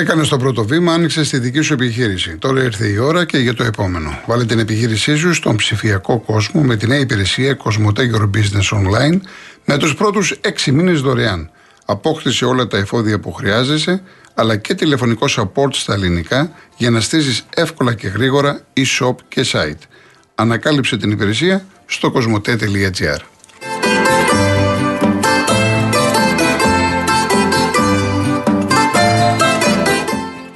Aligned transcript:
Έκανε 0.00 0.24
το 0.26 0.36
πρώτο 0.36 0.64
βήμα, 0.64 0.92
άνοιξε 0.92 1.20
τη 1.20 1.38
δική 1.38 1.60
σου 1.60 1.72
επιχείρηση. 1.72 2.36
Τώρα 2.36 2.62
ήρθε 2.62 2.86
η 2.86 2.96
ώρα 2.96 3.24
και 3.24 3.38
για 3.38 3.54
το 3.54 3.64
επόμενο. 3.64 4.20
Βάλε 4.26 4.44
την 4.44 4.58
επιχείρησή 4.58 5.16
σου 5.16 5.34
στον 5.34 5.56
ψηφιακό 5.56 6.18
κόσμο 6.18 6.62
με 6.62 6.76
τη 6.76 6.86
νέα 6.86 6.98
υπηρεσία 6.98 7.56
Cosmote 7.64 7.98
Your 7.98 8.30
Business 8.34 8.78
Online 8.78 9.20
με 9.64 9.78
τους 9.78 9.94
πρώτους 9.94 10.40
6 10.66 10.70
μήνες 10.72 11.00
δωρεάν. 11.00 11.50
Απόκτησε 11.84 12.44
όλα 12.44 12.66
τα 12.66 12.76
εφόδια 12.76 13.20
που 13.20 13.32
χρειάζεσαι, 13.32 14.02
αλλά 14.34 14.56
και 14.56 14.74
τηλεφωνικό 14.74 15.26
support 15.36 15.70
στα 15.72 15.94
ελληνικά 15.94 16.52
για 16.76 16.90
να 16.90 17.00
στήσεις 17.00 17.46
εύκολα 17.54 17.94
και 17.94 18.08
γρήγορα 18.08 18.60
e-shop 18.76 19.14
και 19.28 19.46
site. 19.52 19.82
Ανακάλυψε 20.34 20.96
την 20.96 21.10
υπηρεσία 21.10 21.64
στο 21.86 22.12
cosmote.gr. 22.14 23.29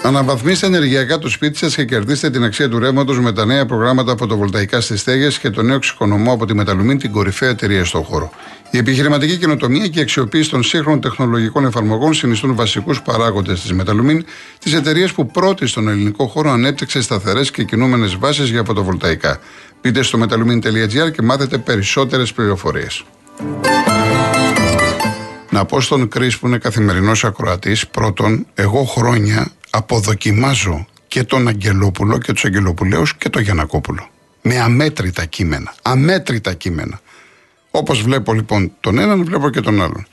Αναβαθμίστε 0.06 0.66
ενεργειακά 0.66 1.18
το 1.18 1.28
σπίτι 1.28 1.58
σας 1.58 1.74
και 1.74 1.84
κερδίστε 1.84 2.30
την 2.30 2.44
αξία 2.44 2.68
του 2.68 2.78
ρεύματος 2.78 3.20
με 3.20 3.32
τα 3.32 3.44
νέα 3.44 3.66
προγράμματα 3.66 4.16
φωτοβολταϊκά 4.16 4.80
στις 4.80 5.00
στέγες 5.00 5.38
και 5.38 5.50
το 5.50 5.62
νέο 5.62 5.76
εξοικονομώ 5.76 6.32
από 6.32 6.46
τη 6.46 6.54
Μεταλουμίν, 6.54 6.98
την 6.98 7.12
κορυφαία 7.12 7.48
εταιρεία 7.48 7.84
στον 7.84 8.02
χώρο. 8.02 8.30
Η 8.70 8.78
επιχειρηματική 8.78 9.36
καινοτομία 9.36 9.88
και 9.88 9.98
η 9.98 10.02
αξιοποίηση 10.02 10.50
των 10.50 10.62
σύγχρονων 10.62 11.00
τεχνολογικών 11.00 11.66
εφαρμογών 11.66 12.14
συνιστούν 12.14 12.54
βασικούς 12.54 13.02
παράγοντες 13.02 13.60
της 13.60 13.72
Μεταλουμίν, 13.72 14.24
της 14.58 14.74
εταιρείας 14.74 15.12
που 15.12 15.26
πρώτη 15.26 15.66
στον 15.66 15.88
ελληνικό 15.88 16.26
χώρο 16.26 16.50
ανέπτυξε 16.50 17.02
σταθερές 17.02 17.50
και 17.50 17.64
κινούμενες 17.64 18.16
βάσεις 18.16 18.50
για 18.50 18.64
φωτοβολταϊκά. 18.64 19.38
Μπείτε 19.82 20.02
στο 20.02 20.18
metalumin.gr 20.22 21.12
και 21.12 21.22
μάθετε 21.22 21.58
περισσότερες 21.58 22.32
πληροφορίες. 22.32 23.04
Να 25.50 25.64
πω 25.64 25.80
στον 25.80 26.08
Κρι 26.08 26.32
που 26.40 26.46
είναι 26.46 26.58
καθημερινός 26.58 27.24
ακροατής, 27.24 27.88
πρώτον, 27.88 28.46
εγώ 28.54 28.84
χρόνια 28.84 29.52
αποδοκιμάζω 29.76 30.86
και 31.08 31.24
τον 31.24 31.48
Αγγελόπουλο 31.48 32.18
και 32.18 32.32
τους 32.32 32.44
Αγγελοπουλαίου 32.44 33.02
και 33.18 33.28
τον 33.28 33.42
Γιανακόπουλο. 33.42 34.08
Με 34.42 34.58
αμέτρητα 34.58 35.24
κείμενα. 35.24 35.74
Αμέτρητα 35.82 36.54
κείμενα. 36.54 37.00
Όπως 37.70 38.02
βλέπω 38.02 38.32
λοιπόν 38.32 38.72
τον 38.80 38.98
έναν, 38.98 39.24
βλέπω 39.24 39.50
και 39.50 39.60
τον 39.60 39.82
άλλον. 39.82 40.06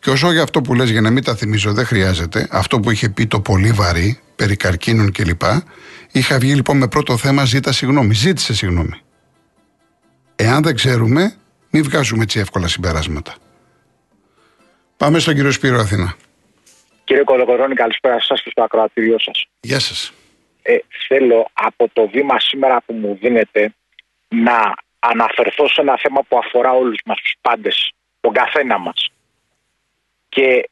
Και 0.00 0.10
όσο 0.10 0.32
για 0.32 0.42
αυτό 0.42 0.60
που 0.60 0.74
λες 0.74 0.90
για 0.90 1.00
να 1.00 1.10
μην 1.10 1.24
τα 1.24 1.34
θυμίζω 1.34 1.72
δεν 1.72 1.84
χρειάζεται, 1.84 2.48
αυτό 2.50 2.80
που 2.80 2.90
είχε 2.90 3.08
πει 3.08 3.26
το 3.26 3.40
πολύ 3.40 3.72
βαρύ, 3.72 4.20
περί 4.36 4.56
καρκίνων 4.56 5.12
κλπ. 5.12 5.42
Είχα 6.12 6.38
βγει 6.38 6.54
λοιπόν 6.54 6.76
με 6.76 6.88
πρώτο 6.88 7.16
θέμα 7.16 7.44
ζήτα 7.44 7.72
συγγνώμη. 7.72 8.14
Ζήτησε 8.14 8.54
συγγνώμη. 8.54 9.00
Εάν 10.36 10.62
δεν 10.62 10.74
ξέρουμε, 10.74 11.34
μην 11.70 11.82
βγάζουμε 11.82 12.22
έτσι 12.22 12.38
εύκολα 12.38 12.68
συμπεράσματα. 12.68 13.34
Πάμε 14.96 15.18
στον 15.18 15.34
κύριο 15.34 15.50
Σπύρο 15.50 15.80
Αθήνα. 15.80 16.16
Κύριε 17.10 17.24
Κολοκορώνη, 17.24 17.74
καλησπέρα 17.74 18.20
σας 18.20 18.42
και 18.42 18.50
στο 18.50 18.62
ακροατήριό 18.62 19.18
σας. 19.18 19.46
Γεια 19.60 19.78
σας. 19.78 20.12
Ε, 20.62 20.76
θέλω 21.08 21.50
από 21.52 21.88
το 21.92 22.08
βήμα 22.08 22.40
σήμερα 22.40 22.82
που 22.86 22.92
μου 22.92 23.18
δίνετε 23.20 23.74
να 24.28 24.74
αναφερθώ 24.98 25.68
σε 25.68 25.80
ένα 25.80 25.98
θέμα 25.98 26.22
που 26.22 26.38
αφορά 26.38 26.72
όλους 26.72 26.98
μας 27.04 27.20
τους 27.20 27.34
πάντες, 27.40 27.92
τον 28.20 28.32
καθένα 28.32 28.78
μας. 28.78 29.10
Και 30.28 30.70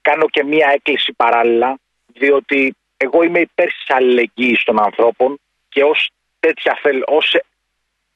κάνω 0.00 0.28
και 0.28 0.44
μία 0.44 0.70
έκκληση 0.74 1.12
παράλληλα, 1.12 1.78
διότι 2.06 2.74
εγώ 2.96 3.22
είμαι 3.22 3.40
υπέρ 3.40 3.66
της 3.66 3.84
αλληλεγγύης 3.88 4.62
των 4.64 4.82
ανθρώπων 4.82 5.40
και 5.68 5.82
ως 5.82 6.10
τέτοια 6.40 6.78
θέλω, 6.82 7.04
ως, 7.06 7.36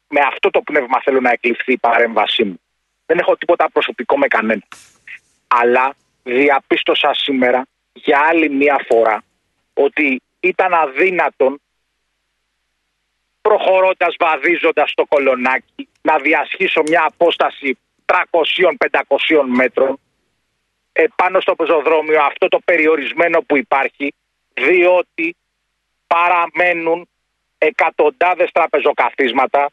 με 0.09 0.21
αυτό 0.21 0.51
το 0.51 0.61
πνεύμα 0.61 1.01
θέλω 1.05 1.21
να 1.21 1.31
εκλειφθεί 1.31 1.73
η 1.73 1.79
παρέμβασή 1.79 2.45
μου. 2.45 2.61
Δεν 3.07 3.19
έχω 3.19 3.37
τίποτα 3.37 3.71
προσωπικό 3.71 4.19
με 4.19 4.27
κανένα. 4.27 4.63
Αλλά 5.47 5.95
διαπίστωσα 6.23 7.15
σήμερα 7.15 7.67
για 7.93 8.21
άλλη 8.29 8.51
μία 8.51 8.85
φορά 8.89 9.23
ότι 9.75 10.23
ήταν 10.41 10.75
αδύνατον 10.75 11.61
προχωρώντας, 13.43 14.15
βαδίζοντας 14.19 14.93
το 14.95 15.05
κολονάκι 15.05 15.89
να 16.03 16.19
διασχίσω 16.19 16.83
μια 16.83 17.05
απόσταση 17.07 17.79
300-500 18.05 19.45
μέτρων 19.47 19.99
επάνω 20.93 21.41
στο 21.41 21.55
πεζοδρόμιο 21.55 22.23
αυτό 22.23 22.49
το 22.49 22.59
περιορισμένο 22.65 23.41
που 23.41 23.57
υπάρχει 23.57 24.15
διότι 24.55 25.37
παραμένουν 26.07 27.09
εκατοντάδες 27.59 28.51
τραπεζοκαθίσματα 28.53 29.71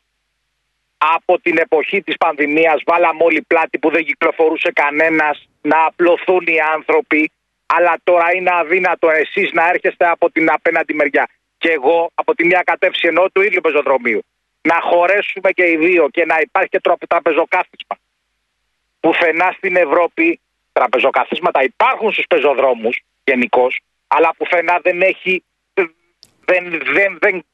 από 1.00 1.40
την 1.40 1.58
εποχή 1.58 2.02
της 2.02 2.18
πανδημίας 2.18 2.82
βάλαμε 2.86 3.24
όλοι 3.24 3.42
πλάτη 3.42 3.78
που 3.80 3.90
δεν 3.90 4.06
κυκλοφορούσε 4.06 4.72
κανένας 4.72 5.50
να 5.62 5.86
απλωθούν 5.86 6.44
οι 6.48 6.60
άνθρωποι 6.74 7.32
αλλά 7.66 7.96
τώρα 8.04 8.36
είναι 8.36 8.50
αδύνατο 8.54 9.10
εσείς 9.10 9.52
να 9.52 9.68
έρχεστε 9.68 10.08
από 10.08 10.32
την 10.32 10.52
απέναντι 10.52 10.94
μεριά 10.94 11.30
και 11.58 11.72
εγώ 11.72 12.12
από 12.14 12.36
τη 12.36 12.46
μία 12.46 12.62
κατεύθυνση 12.66 13.08
εννοώ 13.08 13.32
του 13.32 13.42
ίδιου 13.42 13.62
πεζοδρομίου 13.62 14.22
να 14.62 14.80
χωρέσουμε 14.82 15.52
και 15.52 15.70
οι 15.70 15.78
δύο 15.78 16.10
και 16.10 16.26
να 16.26 16.36
υπάρχει 16.42 16.70
και 16.70 16.82
τραπεζοκάθισμα. 17.08 17.96
Πουθενά 19.00 19.54
στην 19.58 19.76
Ευρώπη 19.76 20.40
τραπεζοκαθίσματα 20.72 21.64
υπάρχουν 21.64 22.12
στους 22.12 22.26
πεζοδρόμους 22.28 23.00
γενικώς, 23.24 23.80
αλλά 24.08 24.34
πουθενά 24.38 24.80
δεν 24.84 25.02
έχει 25.02 25.44
δεν, 25.74 26.82
δεν, 26.94 27.18
δεν 27.22 27.46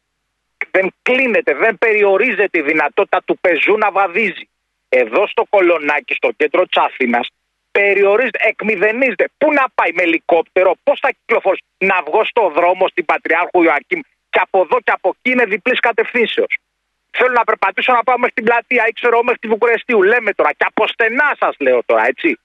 δεν 0.76 0.94
κλείνεται, 1.02 1.54
δεν 1.54 1.78
περιορίζεται 1.78 2.58
η 2.58 2.62
δυνατότητα 2.62 3.20
του 3.26 3.38
πεζού 3.44 3.78
να 3.78 3.92
βαδίζει. 3.92 4.46
Εδώ 4.90 5.28
στο 5.28 5.44
κολονάκι, 5.50 6.14
στο 6.14 6.30
κέντρο 6.38 6.62
της 6.68 6.78
Αθήνα, 6.88 7.20
περιορίζεται, 7.72 8.40
εκμηδενίζεται. 8.42 9.26
Πού 9.38 9.48
να 9.60 9.66
πάει 9.76 9.92
με 9.94 10.04
ελικόπτερο, 10.04 10.72
πώς 10.84 11.00
θα 11.00 11.10
κυκλοφορήσει, 11.18 11.64
να 11.78 11.98
βγω 12.08 12.22
στο 12.26 12.44
δρόμο 12.56 12.88
στην 12.88 13.06
Πατριάρχου 13.06 13.64
Ιωακήμ 13.64 14.00
και 14.30 14.40
από 14.46 14.58
εδώ 14.66 14.78
και 14.86 14.94
από 14.98 15.08
εκεί 15.14 15.30
είναι 15.34 15.46
διπλής 15.46 15.80
κατευθύνσεως. 15.80 16.54
Θέλω 17.18 17.32
να 17.32 17.44
περπατήσω 17.44 17.92
να 17.94 18.04
πάω 18.04 18.18
μέχρι 18.18 18.34
την 18.34 18.44
πλατεία 18.44 18.84
ή 18.90 18.92
ξέρω 18.92 19.24
μέχρι 19.24 19.40
τη 19.40 19.48
Βουκουρεστίου. 19.48 20.02
Λέμε 20.04 20.32
τώρα 20.34 20.52
και 20.58 20.66
από 20.68 20.88
στενά 20.88 21.30
σας 21.40 21.56
λέω 21.60 21.80
τώρα, 21.86 22.04
έτσι. 22.06 22.40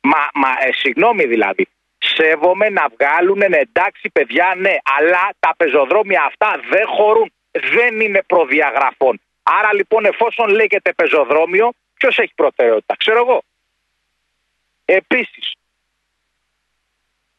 Μα, 0.00 0.20
μα 0.34 0.50
ε, 0.66 0.72
συγγνώμη 0.72 1.24
δηλαδή. 1.24 1.64
Σέβομαι 1.98 2.68
να 2.68 2.84
βγάλουν 2.94 3.38
ναι, 3.38 3.56
εντάξει 3.56 4.10
παιδιά, 4.12 4.54
ναι, 4.56 4.74
αλλά 4.96 5.22
τα 5.38 5.50
πεζοδρόμια 5.56 6.22
αυτά 6.30 6.60
δεν 6.70 6.86
χωρούν 6.86 7.32
δεν 7.60 8.00
είναι 8.00 8.22
προδιαγραφών. 8.26 9.20
Άρα 9.42 9.74
λοιπόν 9.74 10.04
εφόσον 10.04 10.48
λέγεται 10.48 10.92
πεζοδρόμιο, 10.92 11.72
ποιος 11.94 12.18
έχει 12.18 12.32
προτεραιότητα, 12.34 12.96
ξέρω 12.96 13.18
εγώ. 13.18 13.42
Επίσης, 14.84 15.52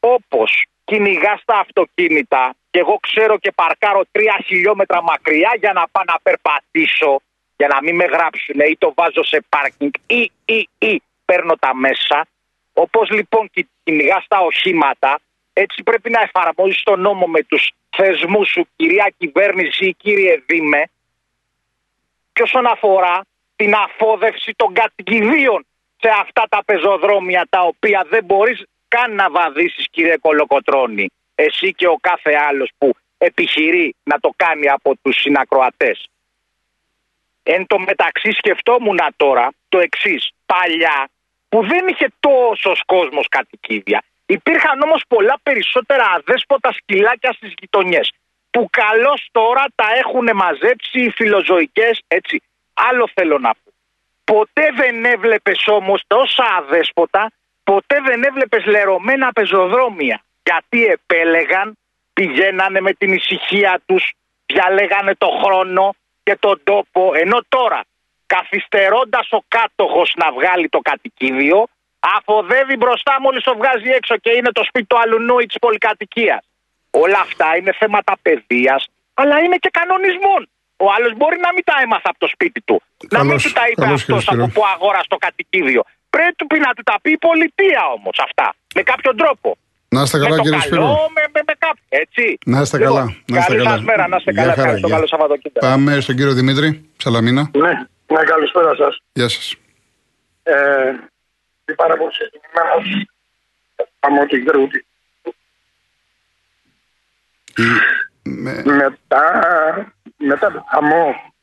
όπως 0.00 0.64
κυνηγά 0.84 1.40
τα 1.44 1.56
αυτοκίνητα 1.58 2.54
και 2.70 2.78
εγώ 2.78 2.98
ξέρω 3.00 3.38
και 3.38 3.52
παρκάρω 3.52 4.02
τρία 4.12 4.42
χιλιόμετρα 4.46 5.02
μακριά 5.02 5.52
για 5.58 5.72
να 5.72 5.88
πάω 5.88 6.04
να 6.04 6.18
περπατήσω 6.22 7.20
για 7.56 7.68
να 7.68 7.82
μην 7.82 7.94
με 7.94 8.04
γράψουν 8.04 8.60
ή 8.60 8.76
το 8.78 8.92
βάζω 8.96 9.22
σε 9.24 9.44
πάρκινγκ 9.48 9.90
ή, 10.06 10.32
ή, 10.44 10.68
ή 10.78 11.02
παίρνω 11.24 11.54
τα 11.56 11.74
μέσα. 11.74 12.26
Όπως 12.72 13.10
λοιπόν 13.10 13.50
κυνηγά 13.84 14.24
τα 14.28 14.38
οχήματα, 14.38 15.20
έτσι 15.52 15.82
πρέπει 15.82 16.10
να 16.10 16.20
εφαρμόζεις 16.20 16.82
τον 16.82 17.00
νόμο 17.00 17.26
με 17.26 17.42
τους 17.42 17.70
θεσμού 17.96 18.44
σου, 18.44 18.68
κυρία 18.76 19.12
κυβέρνηση 19.18 19.84
ή 19.84 19.94
κύριε 19.94 20.42
Δήμε, 20.46 20.84
και 22.32 22.42
όσον 22.42 22.66
αφορά 22.66 23.20
την 23.56 23.74
αφόδευση 23.74 24.52
των 24.56 24.74
κατοικιδίων 24.74 25.66
σε 26.00 26.08
αυτά 26.20 26.44
τα 26.48 26.64
πεζοδρόμια 26.64 27.46
τα 27.50 27.60
οποία 27.60 28.06
δεν 28.10 28.24
μπορείς 28.24 28.62
καν 28.88 29.14
να 29.14 29.30
βαδίσεις 29.30 29.86
κύριε 29.90 30.16
Κολοκοτρώνη 30.16 31.10
εσύ 31.34 31.74
και 31.74 31.86
ο 31.86 31.96
κάθε 32.00 32.34
άλλος 32.48 32.70
που 32.78 32.92
επιχειρεί 33.18 33.94
να 34.02 34.20
το 34.20 34.30
κάνει 34.36 34.68
από 34.68 34.96
τους 35.02 35.16
συνακροατές. 35.20 36.08
Εν 37.42 37.66
τω 37.66 37.78
μεταξύ 37.78 38.30
σκεφτόμουν 38.30 38.98
τώρα 39.16 39.52
το 39.68 39.78
εξής. 39.78 40.30
Παλιά 40.46 41.08
που 41.48 41.66
δεν 41.66 41.88
είχε 41.88 42.12
τόσος 42.20 42.82
κόσμος 42.86 43.28
κατοικίδια 43.28 44.02
Υπήρχαν 44.36 44.82
όμως 44.82 45.02
πολλά 45.08 45.36
περισσότερα 45.42 46.04
αδέσποτα 46.16 46.72
σκυλάκια 46.72 47.32
στις 47.32 47.52
γειτονιές 47.60 48.12
που 48.50 48.68
καλώς 48.70 49.28
τώρα 49.32 49.64
τα 49.74 49.84
έχουν 50.02 50.30
μαζέψει 50.34 51.00
οι 51.04 51.10
φιλοζωικές 51.10 52.00
έτσι. 52.08 52.42
Άλλο 52.74 53.08
θέλω 53.14 53.38
να 53.38 53.50
πω. 53.50 53.72
Ποτέ 54.24 54.70
δεν 54.76 55.04
έβλεπες 55.04 55.66
όμως 55.66 56.02
τόσα 56.06 56.44
αδέσποτα, 56.58 57.30
ποτέ 57.64 58.00
δεν 58.00 58.22
έβλεπες 58.22 58.64
λερωμένα 58.64 59.32
πεζοδρόμια. 59.32 60.22
Γιατί 60.42 60.84
επέλεγαν, 60.84 61.78
πηγαίνανε 62.12 62.80
με 62.80 62.92
την 62.92 63.12
ησυχία 63.12 63.80
τους, 63.86 64.12
διαλέγανε 64.46 65.14
το 65.14 65.28
χρόνο 65.42 65.94
και 66.22 66.36
τον 66.40 66.60
τόπο, 66.64 67.10
ενώ 67.14 67.38
τώρα 67.48 67.80
καθυστερώντας 68.26 69.28
ο 69.30 69.40
κάτοχος 69.48 70.12
να 70.16 70.32
βγάλει 70.32 70.68
το 70.68 70.78
κατοικίδιο, 70.78 71.66
αφοδεύει 72.16 72.76
μπροστά 72.76 73.14
μόλις 73.20 73.42
το 73.42 73.54
βγάζει 73.60 73.88
έξω 73.98 74.16
και 74.16 74.30
είναι 74.38 74.50
το 74.52 74.62
σπίτι 74.68 74.86
του 74.86 74.98
αλουνού 75.02 75.38
ή 75.38 75.46
της 75.46 75.58
πολυκατοικίας. 75.58 76.42
Όλα 76.90 77.18
αυτά 77.26 77.56
είναι 77.56 77.72
θέματα 77.80 78.12
παιδείας, 78.22 78.86
αλλά 79.14 79.38
είναι 79.38 79.56
και 79.56 79.70
κανονισμών. 79.78 80.48
Ο 80.76 80.86
άλλος 80.96 81.12
μπορεί 81.16 81.38
να 81.46 81.52
μην 81.54 81.64
τα 81.64 81.74
έμαθα 81.84 82.08
από 82.12 82.18
το 82.18 82.28
σπίτι 82.34 82.60
του. 82.60 82.82
να 83.10 83.24
μην 83.24 83.36
του 83.38 83.52
τα 83.52 83.64
είπε 83.70 83.84
αυτός 83.86 84.28
από 84.28 84.46
που 84.54 84.62
αγόρασε 84.74 85.08
το 85.08 85.16
κατοικίδιο. 85.16 85.82
Πρέπει 86.10 86.58
να 86.66 86.70
του 86.76 86.82
τα 86.82 86.96
πει 87.02 87.10
η 87.10 87.18
πολιτεία 87.18 87.82
όμως 87.96 88.16
αυτά. 88.26 88.54
Με 88.74 88.82
κάποιον 88.82 89.16
τρόπο. 89.16 89.56
Να 89.88 90.02
είστε 90.02 90.18
καλά, 90.18 90.36
με 90.36 90.42
κύριε 90.42 90.56
το 90.58 90.62
Σπύρο. 90.64 90.80
καλό, 90.80 91.10
με, 91.14 91.22
με, 91.34 91.40
με 91.46 91.54
κάποιο, 91.58 91.84
έτσι. 91.88 92.38
Να 92.46 92.60
είστε 92.60 92.78
Λοιπόν, 92.78 92.94
καλά. 92.94 93.04
Να 93.26 93.38
είστε 93.38 93.52
καλή 93.52 93.64
καλά. 93.64 93.76
σας 93.76 93.84
μέρα, 93.84 94.08
να 94.08 94.16
είστε 94.16 94.30
Γεια 94.30 94.40
καλά. 94.42 94.52
χαρά, 94.54 94.62
Ευχαριστώ, 94.62 94.86
γεια. 94.86 94.96
καλό 94.96 95.06
Σαββατοκύριακο. 95.08 95.66
Πάμε 95.66 96.00
στον 96.00 96.14
κύριο 96.16 96.32
Δημήτρη 96.32 96.88
Σαλαμίνα. 96.96 97.50
Ναι, 97.56 97.72
ναι, 98.06 98.22
καλησπέρα 98.24 98.74
σας. 98.74 99.00
Γεια 99.12 99.28
σας. 99.28 99.54
Ε, 100.42 100.52
την 100.92 101.19
πάρα 101.74 101.96
πολύ 101.96 102.12
συγκεκριμένα 102.12 103.06
από 104.00 104.26
την 104.26 104.46
Κρούτη. 104.46 104.86
Με... 108.22 108.62
Μετά, 108.64 109.94
μετά 110.16 110.52
το 110.52 110.64
χαμό 110.70 111.34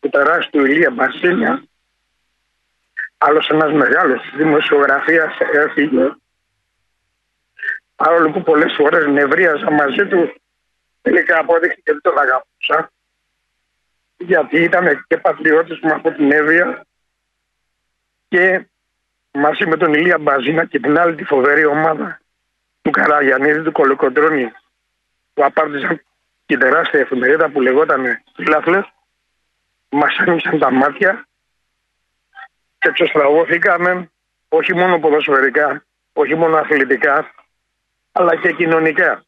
του 0.00 0.08
τεράστιου 0.08 0.64
Ηλία 0.64 0.90
Μπασίνια, 0.90 1.64
άλλος 3.18 3.48
ένας 3.48 3.72
μεγάλος 3.72 4.32
δημοσιογραφίας 4.36 5.38
έφυγε. 5.52 6.14
Παρόλο 7.96 8.30
που 8.30 8.42
πολλές 8.42 8.74
φορές 8.76 9.06
νευρίαζα 9.06 9.70
μαζί 9.70 10.06
του, 10.06 10.34
τελικά 11.02 11.38
απόδειχθηκε 11.38 11.90
ότι 11.90 12.00
τον 12.00 12.18
αγαπούσα. 12.18 12.92
Γιατί 14.16 14.62
ήταν 14.62 15.04
και 15.06 15.16
πατριώτης 15.16 15.78
μου 15.82 15.94
από 15.94 16.10
την 16.12 16.32
Εύβοια 16.32 16.86
και 18.28 18.66
μαζί 19.32 19.66
με 19.66 19.76
τον 19.76 19.94
Ηλία 19.94 20.18
Μπαζίνα 20.18 20.64
και 20.64 20.80
την 20.80 20.98
άλλη 20.98 21.14
τη 21.14 21.24
φοβερή 21.24 21.64
ομάδα 21.64 22.20
του 22.82 22.90
Καραγιανίδη 22.90 23.62
του 23.62 23.72
Κολοκοντρώνη 23.72 24.52
που 25.34 25.44
απάρτησαν 25.44 26.02
την 26.46 26.58
τεράστια 26.58 27.00
εφημερίδα 27.00 27.50
που 27.50 27.60
λεγόταν 27.60 28.22
Φίλαθλες 28.34 28.92
μας 29.88 30.16
άνοιξαν 30.18 30.58
τα 30.58 30.70
μάτια 30.70 31.26
και 32.78 32.88
εξωστραγώθηκαμε 32.88 34.10
όχι 34.48 34.74
μόνο 34.74 34.98
ποδοσφαιρικά, 34.98 35.84
όχι 36.12 36.34
μόνο 36.34 36.56
αθλητικά 36.56 37.30
αλλά 38.12 38.36
και 38.36 38.52
κοινωνικά. 38.52 39.24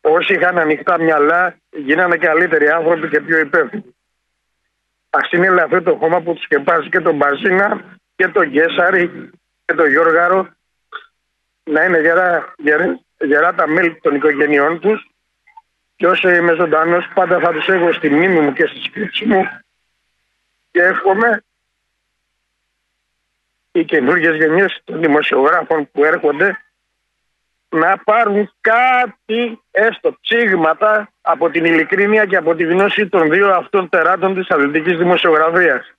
Όσοι 0.00 0.34
είχαν 0.34 0.58
ανοιχτά 0.58 0.98
μυαλά 0.98 1.56
γίνανε 1.70 2.16
καλύτεροι 2.16 2.68
άνθρωποι 2.68 3.08
και 3.08 3.20
πιο 3.20 3.38
υπεύθυνοι. 3.38 3.94
Α 5.10 5.18
είναι 5.30 5.46
ελαφρύ 5.46 5.82
το 5.82 5.96
χώμα 5.96 6.20
που 6.20 6.34
τους 6.34 6.42
σκεπάζει 6.42 6.88
και 6.88 7.00
τον 7.00 7.16
Μπαζίνα 7.16 7.98
και 8.22 8.28
τον 8.28 8.48
Γκέσαρη 8.48 9.30
και 9.64 9.74
τον 9.74 9.88
Γιώργαρο 9.88 10.48
να 11.64 11.84
είναι 11.84 12.00
γερά, 12.00 12.54
γερά, 12.58 13.00
γερά 13.18 13.54
τα 13.54 13.66
μέλη 13.66 14.00
των 14.00 14.14
οικογενειών 14.14 14.80
τους 14.80 15.10
και 15.96 16.06
όσο 16.06 16.30
είμαι 16.30 16.54
ζωντανός, 16.54 17.08
πάντα 17.14 17.38
θα 17.38 17.52
τους 17.52 17.68
έχω 17.68 17.92
στη 17.92 18.10
μνήμη 18.10 18.40
μου 18.40 18.52
και 18.52 18.66
στη 18.66 18.80
σκέψη 18.80 19.24
μου 19.24 19.42
και 20.70 20.82
εύχομαι 20.82 21.44
οι 23.72 23.84
καινούργιες 23.84 24.36
γενιές 24.36 24.80
των 24.84 25.00
δημοσιογράφων 25.00 25.90
που 25.90 26.04
έρχονται 26.04 26.58
να 27.68 27.98
πάρουν 27.98 28.52
κάτι, 28.60 29.62
έστω 29.70 30.16
ψήγματα, 30.20 31.12
από 31.20 31.50
την 31.50 31.64
ειλικρίνεια 31.64 32.26
και 32.26 32.36
από 32.36 32.54
τη 32.54 32.64
γνώση 32.64 33.08
των 33.08 33.30
δύο 33.30 33.54
αυτών 33.54 33.88
τεράτων 33.88 34.34
της 34.34 34.48
αθλητικής 34.50 34.98
δημοσιογραφίας. 34.98 35.94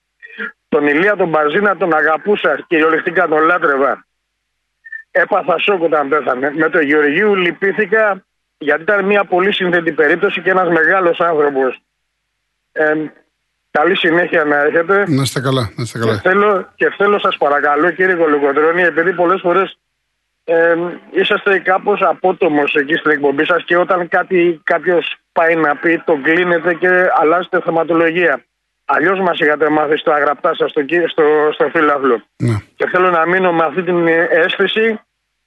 Τον 0.74 0.88
Ηλία 0.88 1.16
τον 1.16 1.30
Μπαζίνα 1.30 1.78
τον 1.78 1.94
αγαπούσα, 1.94 2.66
κυριολεκτικά 2.68 3.28
τον 3.28 3.42
λάτρευα. 3.42 4.06
Έπαθα 5.12 5.60
σοκ 5.60 5.82
όταν 5.82 6.10
πέθανε. 6.10 6.52
Με 6.56 6.70
τον 6.70 6.82
Γεωργίου 6.82 7.36
λυπήθηκα 7.36 8.26
γιατί 8.58 8.82
ήταν 8.82 9.06
μια 9.06 9.24
πολύ 9.24 9.54
σύνθετη 9.54 9.92
περίπτωση 9.92 10.42
και 10.42 10.50
ένας 10.50 10.70
μεγάλος 10.70 11.20
άνθρωπος. 11.20 11.82
Ε, 12.72 12.94
καλή 13.72 13.98
συνέχεια 13.98 14.44
να 14.44 14.58
έχετε. 14.58 15.06
Να 15.08 15.22
είστε 15.22 15.40
καλά. 15.42 15.62
Να 15.76 15.84
είστε 15.84 16.00
Και 16.00 16.06
καλά. 16.06 16.20
θέλω, 16.20 16.68
και 16.76 16.90
θέλω 16.98 17.20
σας 17.20 17.38
παρακαλώ 17.38 17.92
κύριε 17.92 18.16
Κολοκοντρώνη, 18.16 18.82
επειδή 18.82 19.14
πολλές 19.14 19.42
φορές 19.42 19.78
ε, 20.44 20.76
είσαστε 21.12 21.60
κάπως 21.60 22.02
απότομος 22.02 22.76
εκεί 22.76 22.94
στην 22.94 23.12
εκπομπή 23.12 23.46
σας 23.46 23.64
και 23.64 23.78
όταν 23.78 24.08
κάτι, 24.08 24.62
κάποιος 24.64 25.16
πάει 25.32 25.56
να 25.56 25.76
πει 25.76 26.02
τον 26.06 26.22
κλείνετε 26.24 26.74
και 26.74 27.08
αλλάζετε 27.22 27.62
θεματολογία. 27.62 28.44
Αλλιώς 28.96 29.20
μας 29.20 29.40
είχατε 29.40 29.70
μάθει 29.70 29.98
στα 29.98 30.20
γραπτά 30.20 30.56
σας 30.56 30.70
στο, 30.70 30.82
κύ- 30.84 31.10
στο, 31.10 31.24
στο 31.54 31.70
φύλαυλο. 31.74 32.24
Ναι. 32.48 32.56
Και 32.76 32.88
θέλω 32.92 33.10
να 33.10 33.28
μείνω 33.28 33.52
με 33.54 33.64
αυτή 33.66 33.84
την 33.84 34.08
αίσθηση 34.44 35.00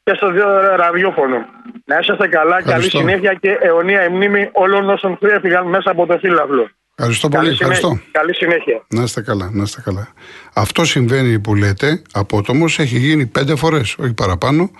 και 0.04 0.12
στο 0.16 0.30
δύο 0.30 0.46
ραδιόφωνο. 0.76 1.36
Να 1.84 1.98
είσαστε 1.98 2.26
καλά, 2.28 2.50
καλή 2.56 2.62
Ευχαριστώ. 2.66 2.98
συνέχεια 2.98 3.32
και 3.34 3.50
αιωνία 3.60 4.10
μνήμη 4.10 4.48
όλων 4.52 4.90
όσων 4.90 5.18
έφυγαν 5.20 5.66
μέσα 5.66 5.90
από 5.90 6.06
το 6.06 6.18
φύλαυλο. 6.18 6.68
Ευχαριστώ 6.98 7.28
πολύ. 7.28 7.42
Καλή 7.44 7.56
Ευχαριστώ. 7.60 7.86
συνέχεια. 7.88 8.08
Καλή 8.12 8.34
συνέχεια. 8.34 8.84
Να 8.88 9.02
είστε 9.02 9.22
καλά, 9.22 9.50
να 9.52 9.62
είστε 9.62 9.80
καλά. 9.84 10.08
Αυτό 10.54 10.84
συμβαίνει 10.84 11.38
που 11.40 11.54
λέτε, 11.54 12.02
απότομος, 12.12 12.78
έχει 12.78 12.98
γίνει 12.98 13.26
πέντε 13.26 13.56
φορές, 13.56 13.96
όχι 13.98 14.12
παραπάνω, 14.14 14.70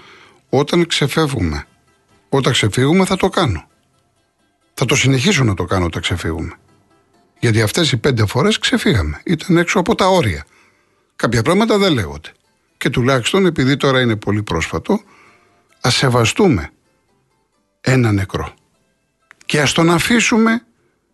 όταν 0.50 0.86
ξεφεύγουμε. 0.86 1.64
Όταν 2.28 2.52
ξεφύγουμε 2.52 3.04
θα 3.04 3.16
το 3.16 3.28
κάνω. 3.28 3.64
Θα 4.74 4.84
το 4.84 4.94
συνεχίσω 4.94 5.44
να 5.44 5.54
το 5.54 5.64
κάνω 5.64 5.84
όταν 5.84 6.02
ξεφύγουμε. 6.02 6.52
Γιατί 7.46 7.62
αυτές 7.62 7.92
οι 7.92 7.96
πέντε 7.96 8.26
φορές 8.26 8.58
ξεφύγαμε. 8.58 9.20
Ήταν 9.24 9.56
έξω 9.56 9.78
από 9.78 9.94
τα 9.94 10.06
όρια. 10.06 10.46
Κάποια 11.16 11.42
πράγματα 11.42 11.78
δεν 11.78 11.92
λέγονται. 11.92 12.32
Και 12.76 12.90
τουλάχιστον 12.90 13.46
επειδή 13.46 13.76
τώρα 13.76 14.00
είναι 14.00 14.16
πολύ 14.16 14.42
πρόσφατο, 14.42 15.00
ας 15.80 15.94
σεβαστούμε 15.94 16.70
ένα 17.80 18.12
νεκρό. 18.12 18.54
Και 19.46 19.60
ας 19.60 19.72
τον 19.72 19.90
αφήσουμε 19.90 20.64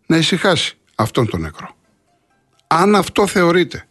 να 0.07 0.17
ησυχάσει 0.17 0.77
αυτόν 0.95 1.29
τον 1.29 1.41
νεκρό. 1.41 1.77
Αν 2.67 2.95
αυτό 2.95 3.27
θεωρείτε 3.27 3.87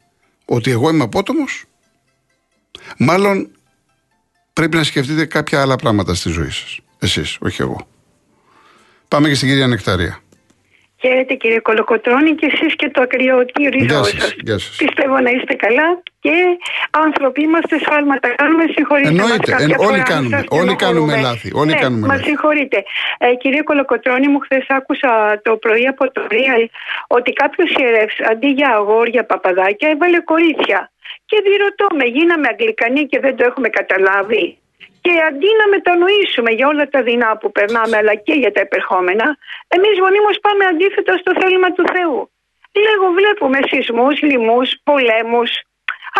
ότι 0.45 0.71
εγώ 0.71 0.89
είμαι 0.89 1.03
απότομος, 1.03 1.65
μάλλον 2.97 3.51
πρέπει 4.53 4.77
να 4.77 4.83
σκεφτείτε 4.83 5.25
κάποια 5.25 5.61
άλλα 5.61 5.75
πράγματα 5.75 6.13
στη 6.13 6.29
ζωή 6.29 6.49
σας. 6.49 6.79
Εσείς, 6.99 7.37
όχι 7.41 7.61
εγώ. 7.61 7.87
Πάμε 9.07 9.27
και 9.27 9.35
στην 9.35 9.47
κυρία 9.47 9.67
Νεκταρία. 9.67 10.21
Χαίρετε 11.01 11.33
κύριε 11.33 11.59
Κολοκοτρώνη 11.59 12.31
και 12.35 12.45
εσείς 12.53 12.75
και 12.75 12.89
το 12.89 13.01
ακριοτήριό 13.01 13.83
Γεια 13.85 14.03
σας. 14.03 14.21
σας, 14.21 14.35
γεια 14.47 14.57
σας. 14.57 14.75
Πιστεύω 14.75 15.19
να 15.19 15.29
είστε 15.29 15.53
καλά 15.53 15.87
και 16.19 16.33
άνθρωποι 17.05 17.41
είμαστε 17.41 17.79
σφάλματα 17.79 18.27
κάνουμε, 18.35 18.63
συγχωρείτε 18.75 19.07
Εννοείται, 19.09 19.37
μας 19.37 19.49
κάποια 19.61 19.65
εν- 19.65 19.85
όλοι 19.87 20.01
φορά, 20.01 20.03
κάνουμε, 20.13 20.35
σας 20.37 20.45
όλοι 20.49 20.71
στενοχωρούμε. 20.71 21.11
κάνουμε 21.11 21.21
λάθη, 21.27 21.49
όλοι 21.53 21.71
ναι, 21.73 21.79
κάνουμε 21.83 22.07
μας 22.07 22.15
λάθη. 22.17 22.29
συγχωρείτε. 22.29 22.83
Ε, 23.17 23.33
κύριε 23.41 23.61
Κολοκοτρώνη 23.61 24.27
μου 24.27 24.39
χθες 24.39 24.65
άκουσα 24.77 25.41
το 25.43 25.51
πρωί 25.57 25.87
από 25.87 26.11
το 26.11 26.21
Real 26.33 26.63
ότι 27.07 27.33
κάποιος 27.33 27.69
ιερεύς 27.79 28.15
αντί 28.31 28.47
για 28.47 28.69
αγόρια 28.69 29.23
παπαδάκια 29.25 29.89
έβαλε 29.89 30.19
κορίτσια. 30.19 30.91
Και 31.25 31.37
διρωτώ 31.47 31.87
με, 31.95 32.05
γίναμε 32.05 32.47
Αγγλικανοί 32.51 33.05
και 33.05 33.19
δεν 33.19 33.35
το 33.35 33.43
έχουμε 33.45 33.69
καταλάβει; 33.69 34.57
Και 35.01 35.13
αντί 35.27 35.49
να 35.61 35.67
μετανοήσουμε 35.69 36.51
για 36.51 36.67
όλα 36.67 36.85
τα 36.89 37.01
δεινά 37.03 37.37
που 37.37 37.51
περνάμε 37.51 37.97
αλλά 37.97 38.15
και 38.15 38.33
για 38.33 38.51
τα 38.51 38.59
επερχόμενα, 38.59 39.37
εμείς 39.67 39.99
μονίμως 39.99 40.39
πάμε 40.41 40.65
αντίθετα 40.65 41.17
στο 41.17 41.31
θέλημα 41.39 41.71
του 41.71 41.83
Θεού. 41.93 42.31
Λέγω 42.85 43.07
βλέπουμε 43.19 43.59
σεισμούς, 43.69 44.21
λοιμούς, 44.21 44.69
πολέμους. 44.83 45.51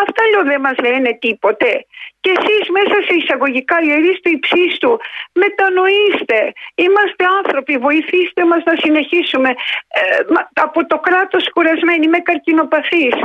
Αυτά 0.02 0.24
λέω 0.32 0.44
δεν 0.44 0.62
μας 0.62 0.78
λένε 0.78 1.18
τίποτε. 1.22 1.86
Και 2.20 2.32
εσείς 2.38 2.70
μέσα 2.70 2.98
σε 3.08 3.14
εισαγωγικά 3.14 3.78
ιερείς 3.82 4.20
του 4.22 4.32
υψίστου 4.38 5.00
μετανοήστε. 5.34 6.52
Είμαστε 6.76 7.24
άνθρωποι, 7.38 7.78
βοηθήστε 7.78 8.46
μας 8.46 8.64
να 8.64 8.76
συνεχίσουμε 8.76 9.50
ε, 9.50 10.34
μα- 10.34 10.50
από 10.54 10.86
το 10.86 10.98
κράτος 11.00 11.50
κουρασμένοι 11.50 12.08
με 12.08 12.18
καρκινοπαθείς. 12.18 13.16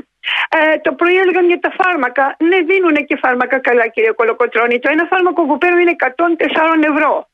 Ε, 0.49 0.79
το 0.79 0.93
πρωί 0.93 1.17
έλεγαν 1.17 1.47
για 1.47 1.61
τα 1.61 1.71
φάρμακα. 1.79 2.37
Ναι, 2.39 2.59
δίνουν 2.61 2.97
και 3.07 3.17
φάρμακα 3.17 3.59
καλά, 3.59 3.87
κύριε 3.87 4.11
Κολοκοτρώνη. 4.11 4.79
Το 4.79 4.89
ένα 4.93 5.05
φάρμακο 5.11 5.47
που 5.47 5.59
παίρνουν 5.59 5.81
είναι 5.81 5.97
104 5.99 6.91
ευρώ. 6.93 7.29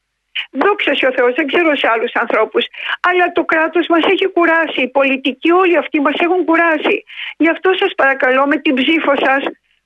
Δόξα 0.51 0.95
σε 0.95 1.07
ο 1.07 1.13
Θεός, 1.17 1.35
δεν 1.35 1.47
ξέρω 1.47 1.77
σε 1.77 1.89
άλλους 1.93 2.13
ανθρώπους. 2.15 2.65
Αλλά 3.09 3.33
το 3.33 3.45
κράτος 3.45 3.87
μας 3.87 4.05
έχει 4.05 4.27
κουράσει. 4.29 4.81
Οι 4.83 4.89
πολιτικοί 4.89 5.51
όλοι 5.51 5.77
αυτοί 5.77 6.01
μας 6.01 6.15
έχουν 6.19 6.45
κουράσει. 6.45 7.05
Γι' 7.37 7.51
αυτό 7.51 7.71
σας 7.81 7.93
παρακαλώ 7.97 8.47
με 8.47 8.57
την 8.57 8.75
ψήφο 8.75 9.13
σας 9.27 9.43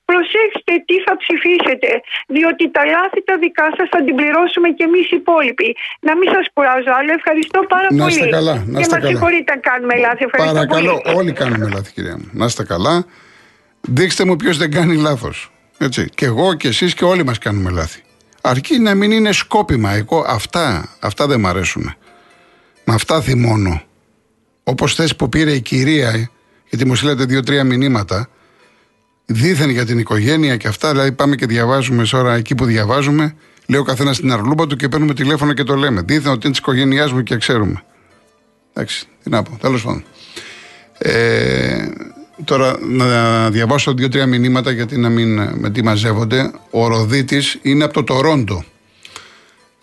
προσέξτε 0.09 0.73
τι 0.87 0.95
θα 1.05 1.13
ψηφίσετε. 1.21 1.89
Διότι 2.35 2.63
τα 2.75 2.83
λάθη 2.95 3.19
τα 3.29 3.35
δικά 3.43 3.67
σας 3.77 3.87
θα 3.93 3.99
την 4.05 4.13
πληρώσουμε 4.19 4.67
και 4.77 4.83
εμείς 4.89 5.05
οι 5.11 5.17
υπόλοιποι. 5.23 5.69
Να 6.07 6.11
μην 6.17 6.27
σας 6.35 6.45
κουράζω 6.55 6.91
άλλο. 6.99 7.11
Ευχαριστώ 7.19 7.59
πάρα 7.73 7.87
Να 7.91 7.97
πολύ. 8.03 8.11
είστε 8.13 8.27
καλά, 8.37 8.55
να 8.55 8.75
και 8.77 8.83
είστε 8.83 8.95
μας 8.95 9.03
καλά. 9.03 9.07
συγχωρείτε 9.11 9.49
αν 9.55 9.59
κάνουμε 9.69 9.93
λάθη. 10.05 10.23
Ευχαριστώ 10.29 10.53
Παρακαλώ, 10.53 10.93
πολύ. 11.03 11.15
όλοι 11.19 11.31
κάνουμε 11.41 11.65
λάθη, 11.75 11.89
κυρία 11.95 12.15
μου. 12.19 12.27
Να 12.39 12.45
είστε 12.49 12.63
καλά. 12.73 12.95
Δείξτε 13.97 14.23
μου 14.27 14.35
ποιος 14.41 14.55
δεν 14.61 14.69
κάνει 14.77 14.95
λάθος. 15.07 15.35
Έτσι. 15.77 16.01
Και 16.19 16.25
εγώ 16.31 16.47
και 16.59 16.67
εσείς 16.73 16.91
και 16.97 17.05
όλοι 17.11 17.23
μας 17.29 17.37
κάνουμε 17.45 17.69
λάθη. 17.79 18.01
Αρκεί 18.41 18.75
να 18.79 18.95
μην 18.95 19.11
είναι 19.11 19.31
σκόπιμα. 19.31 19.91
Εγώ 20.01 20.25
αυτά, 20.27 20.95
αυτά 20.99 21.27
δεν 21.27 21.39
μ' 21.39 21.47
αρέσουν. 21.47 21.83
Με 22.83 22.93
αυτά 22.93 23.21
θυμώνω. 23.21 23.81
Όπως 24.63 24.95
θες 24.95 25.15
που 25.15 25.29
πήρε 25.29 25.51
η 25.51 25.61
κυρία, 25.61 26.09
ε, 26.09 26.29
γιατί 26.69 26.85
μου 26.85 26.95
στείλατε 26.95 27.23
δύο-τρία 27.25 27.63
μηνύματα, 27.63 28.29
δίθεν 29.27 29.69
για 29.69 29.85
την 29.85 29.99
οικογένεια 29.99 30.57
και 30.57 30.67
αυτά. 30.67 30.91
Δηλαδή, 30.91 31.11
πάμε 31.11 31.35
και 31.35 31.45
διαβάζουμε 31.45 32.05
σε 32.05 32.15
ώρα 32.15 32.35
εκεί 32.35 32.55
που 32.55 32.65
διαβάζουμε. 32.65 33.35
Λέει 33.65 33.79
ο 33.79 33.83
καθένα 33.83 34.15
την 34.15 34.31
αρλούμπα 34.31 34.67
του 34.67 34.75
και 34.75 34.89
παίρνουμε 34.89 35.13
τηλέφωνο 35.13 35.53
και 35.53 35.63
το 35.63 35.75
λέμε. 35.75 36.01
Δίθεν 36.01 36.31
ότι 36.31 36.39
είναι 36.43 36.49
της 36.49 36.57
οικογένειάς 36.57 37.11
μου 37.11 37.23
και 37.23 37.37
ξέρουμε. 37.37 37.83
Εντάξει, 38.73 39.05
τι 39.23 39.29
να 39.29 39.43
πω. 39.43 39.57
Τέλος 39.61 39.83
πάντων. 39.83 40.03
Ε, 40.97 41.87
τώρα 42.43 42.77
να 42.81 43.49
διαβάσω 43.49 43.93
δύο-τρία 43.93 44.25
μηνύματα 44.25 44.71
γιατί 44.71 44.97
να 44.97 45.09
μην 45.09 45.41
με 45.59 45.69
τι 45.71 45.83
μαζεύονται. 45.83 46.51
Ο 46.69 46.87
Ροδίτης 46.87 47.59
είναι 47.61 47.83
από 47.83 47.93
το 47.93 48.03
Τορόντο. 48.03 48.63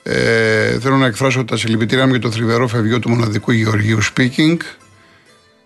Ε, 0.02 0.78
θέλω 0.78 0.96
να 0.96 1.06
εκφράσω 1.06 1.44
τα 1.44 1.56
συλληπιτήριά 1.56 2.04
μου 2.04 2.10
για 2.10 2.20
το 2.20 2.30
θρυβερό 2.30 2.68
φευγείο 2.68 2.98
του 2.98 3.10
μοναδικού 3.10 3.52
Γεωργίου 3.52 3.98
Speaking. 4.02 4.56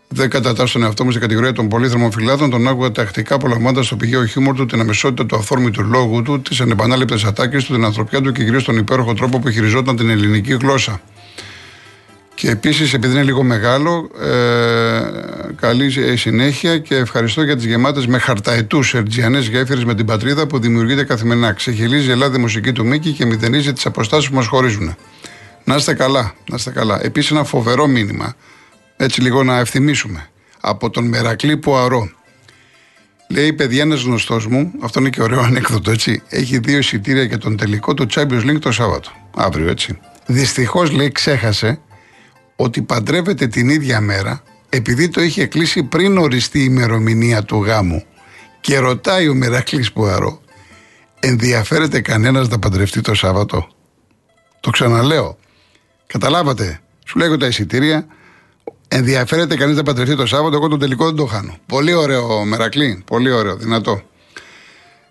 Δεν 0.09 0.31
κατατάσσω 0.31 0.73
τον 0.73 0.83
εαυτό 0.83 1.05
μου 1.05 1.11
στην 1.11 1.23
κατηγορία 1.23 1.53
των 1.53 1.69
πολύθρομων 1.69 2.13
φυλάδων. 2.13 2.51
Τον 2.51 2.69
άκουγα 2.69 2.93
τακτικά 2.93 3.35
απολαμβάνοντας 3.35 3.89
το 3.89 3.97
πηγαίο 3.97 4.27
χιούμορ 4.27 4.55
του, 4.55 4.67
την 4.67 4.81
αμεσότητα 4.81 5.27
του 5.27 5.37
αυθόρμητου 5.37 5.85
λόγου 5.85 6.23
του, 6.23 6.41
τις 6.41 6.61
ανεπανάληπτες 6.61 7.25
ατάκες 7.25 7.65
του, 7.65 7.73
την 7.75 7.85
ανθρωπιά 7.85 8.21
του 8.21 8.33
και 8.33 8.45
κυρίως 8.45 8.65
τον 8.65 8.77
υπέροχο 8.77 9.15
τρόπο 9.15 9.39
που 9.39 9.51
χειριζόταν 9.51 9.97
την 9.97 10.11
ελληνική 10.11 10.57
γλώσσα. 10.61 11.01
Και 12.35 12.51
επίσης, 12.51 12.95
επειδή 12.95 13.13
είναι 13.13 13.23
λίγο 13.23 13.43
μεγάλο, 13.43 14.11
ε, 14.21 15.01
καλή 15.61 16.17
συνέχεια 16.17 16.79
και 16.79 16.95
ευχαριστώ 16.95 17.43
για 17.43 17.57
τις 17.57 17.65
γεμάτες 17.65 18.07
με 18.07 18.19
χαρταετούς 18.19 18.95
ερτζιανές 18.95 19.47
γέφυρες 19.47 19.85
με 19.85 19.95
την 19.95 20.07
πατρίδα 20.07 20.47
που 20.47 20.59
δημιουργείται 20.59 21.05
καθημερινά. 21.05 21.53
Ξεχυλίζει 21.53 22.09
η 22.09 22.11
Ελλάδα 22.11 22.39
μουσική 22.39 22.73
του 22.73 22.87
Μίκη 22.87 23.13
και 23.13 23.27
μηδενίζει 23.27 23.73
τις 23.73 23.87
αποστάσεις 23.87 24.29
που 24.29 24.35
μας 24.35 24.47
χωρίζουν. 24.47 24.97
Να 25.65 25.75
είστε 25.75 25.95
καλά, 25.95 26.35
να 26.49 26.57
είστε 26.57 26.71
καλά. 26.71 27.01
Επίσης, 27.03 27.31
ένα 27.31 27.45
φοβερό 27.45 27.87
μήνυμα, 27.87 28.35
έτσι 29.01 29.21
λίγο 29.21 29.43
να 29.43 29.59
ευθυμίσουμε, 29.59 30.29
από 30.61 30.91
τον 30.91 31.05
Μερακλή 31.05 31.57
Πουαρό. 31.57 32.11
Λέει, 33.31 33.53
παιδιά, 33.53 33.83
ένας 33.83 34.03
γνωστός 34.03 34.47
μου, 34.47 34.73
αυτό 34.83 35.01
είναι 35.01 35.11
και 35.11 35.23
ωραίο 35.23 35.41
ανέκδοτο, 35.41 35.91
έτσι. 35.91 36.23
Έχει 36.29 36.59
δύο 36.59 36.79
εισιτήρια 36.79 37.23
για 37.23 37.39
τον 37.39 37.57
τελικό 37.57 37.95
του 37.95 38.07
Champions 38.11 38.43
League 38.45 38.61
το 38.61 38.73
Σάββατο. 38.73 39.11
Αύριο, 39.37 39.69
έτσι. 39.69 39.99
Δυστυχώς, 40.27 40.91
λέει, 40.91 41.13
ξέχασε 41.13 41.81
ότι 42.57 42.83
παντρεύεται 42.83 43.47
την 43.47 43.69
ίδια 43.69 44.01
μέρα 44.01 44.43
επειδή 44.69 45.09
το 45.09 45.23
είχε 45.23 45.47
κλείσει 45.47 45.83
πριν 45.83 46.19
οριστεί 46.19 46.59
η 46.59 46.67
ημερομηνία 46.69 47.43
του 47.43 47.65
γάμου 47.65 48.05
και 48.61 48.79
ρωτάει 48.79 49.29
ο 49.29 49.35
Μερακλής 49.35 49.93
Πουαρό 49.93 50.41
ενδιαφέρεται 51.21 52.01
κανένας 52.01 52.49
να 52.49 52.59
παντρευτεί 52.59 53.01
το 53.01 53.15
Σάββατο; 53.15 53.69
Το 54.61 54.71
ξαναλέω 54.71 55.39
καταλάβατε 56.07 56.81
σου 57.07 57.19
λέγω 57.19 57.37
τα 57.37 57.47
εισιτήρια 57.47 58.07
ενδιαφέρεται 58.89 59.57
κανείς 59.57 59.77
να 59.77 59.83
παντρευτεί 59.83 60.17
το 60.17 60.27
Σάββατο 60.27 60.57
εγώ 60.57 60.69
το 60.69 60.77
τελικό 60.77 61.05
δεν 61.05 61.15
το 61.15 61.27
χάνω 61.27 61.59
πολύ 61.67 61.93
ωραίο 61.93 62.45
Μερακλή 62.45 63.03
πολύ 63.07 63.31
ωραίο 63.31 63.57
δυνατό 63.57 64.03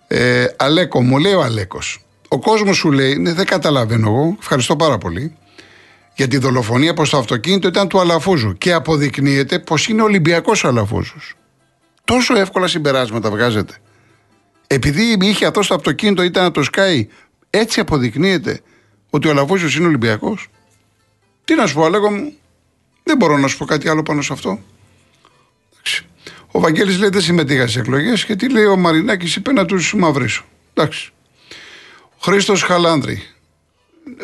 ε, 0.06 0.44
Αλέκο 0.56 1.02
μου 1.02 1.18
λέει 1.18 1.32
ο 1.32 1.42
Αλέκος 1.42 2.04
ο 2.28 2.38
κόσμος 2.38 2.76
σου 2.76 2.92
λέει 2.92 3.16
ναι 3.16 3.32
δεν 3.32 3.46
καταλαβαίνω 3.46 4.08
εγώ 4.08 4.36
ευχαριστώ 4.40 4.76
πάρα 4.76 4.98
πολύ 4.98 5.36
για 6.18 6.28
τη 6.28 6.38
δολοφονία 6.38 6.94
προς 6.94 7.10
το 7.10 7.18
αυτοκίνητο 7.18 7.68
ήταν 7.68 7.88
του 7.88 8.00
Αλαφούζου. 8.00 8.58
Και 8.58 8.72
αποδεικνύεται 8.72 9.58
πως 9.58 9.88
είναι 9.88 10.02
Ολυμπιακός 10.02 10.64
ο 10.64 10.68
Αλαφούζος. 10.68 11.34
Τόσο 12.04 12.38
εύκολα 12.38 12.66
συμπεράσματα 12.66 13.30
βγάζετε. 13.30 13.74
Επειδή 14.66 15.16
είχε 15.20 15.46
αυτός 15.46 15.66
το 15.66 15.74
αυτοκίνητο, 15.74 16.22
ήταν 16.22 16.42
να 16.42 16.50
το 16.50 16.62
σκάει, 16.62 17.08
έτσι 17.50 17.80
αποδεικνύεται 17.80 18.60
ότι 19.10 19.28
ο 19.28 19.30
Αλαφούζος 19.30 19.76
είναι 19.76 19.86
Ολυμπιακός. 19.86 20.48
Τι 21.44 21.54
να 21.54 21.66
σου 21.66 21.74
πω, 21.74 21.88
λέγω 21.88 22.10
μου, 22.10 22.32
δεν 23.08 23.16
μπορώ 23.16 23.38
να 23.38 23.46
σου 23.48 23.56
πω 23.56 23.64
κάτι 23.64 23.88
άλλο 23.88 24.02
πάνω 24.02 24.22
σε 24.22 24.32
αυτό. 24.32 24.60
Ο 26.50 26.60
Βαγγέλης 26.60 26.98
λέει 26.98 27.08
δεν 27.08 27.20
συμμετείχα 27.20 27.62
στις 27.62 27.76
εκλογές 27.76 28.24
γιατί 28.24 28.50
λέει 28.50 28.64
ο 28.64 28.76
Μαρινάκης 28.76 29.36
είπε 29.36 29.52
να 29.52 29.64
τους 29.64 29.94
μαυρίσω. 29.94 30.44
Εντάξει. 30.74 31.12
Χρήστος 32.20 32.62
Χαλάνδρη. 32.62 33.22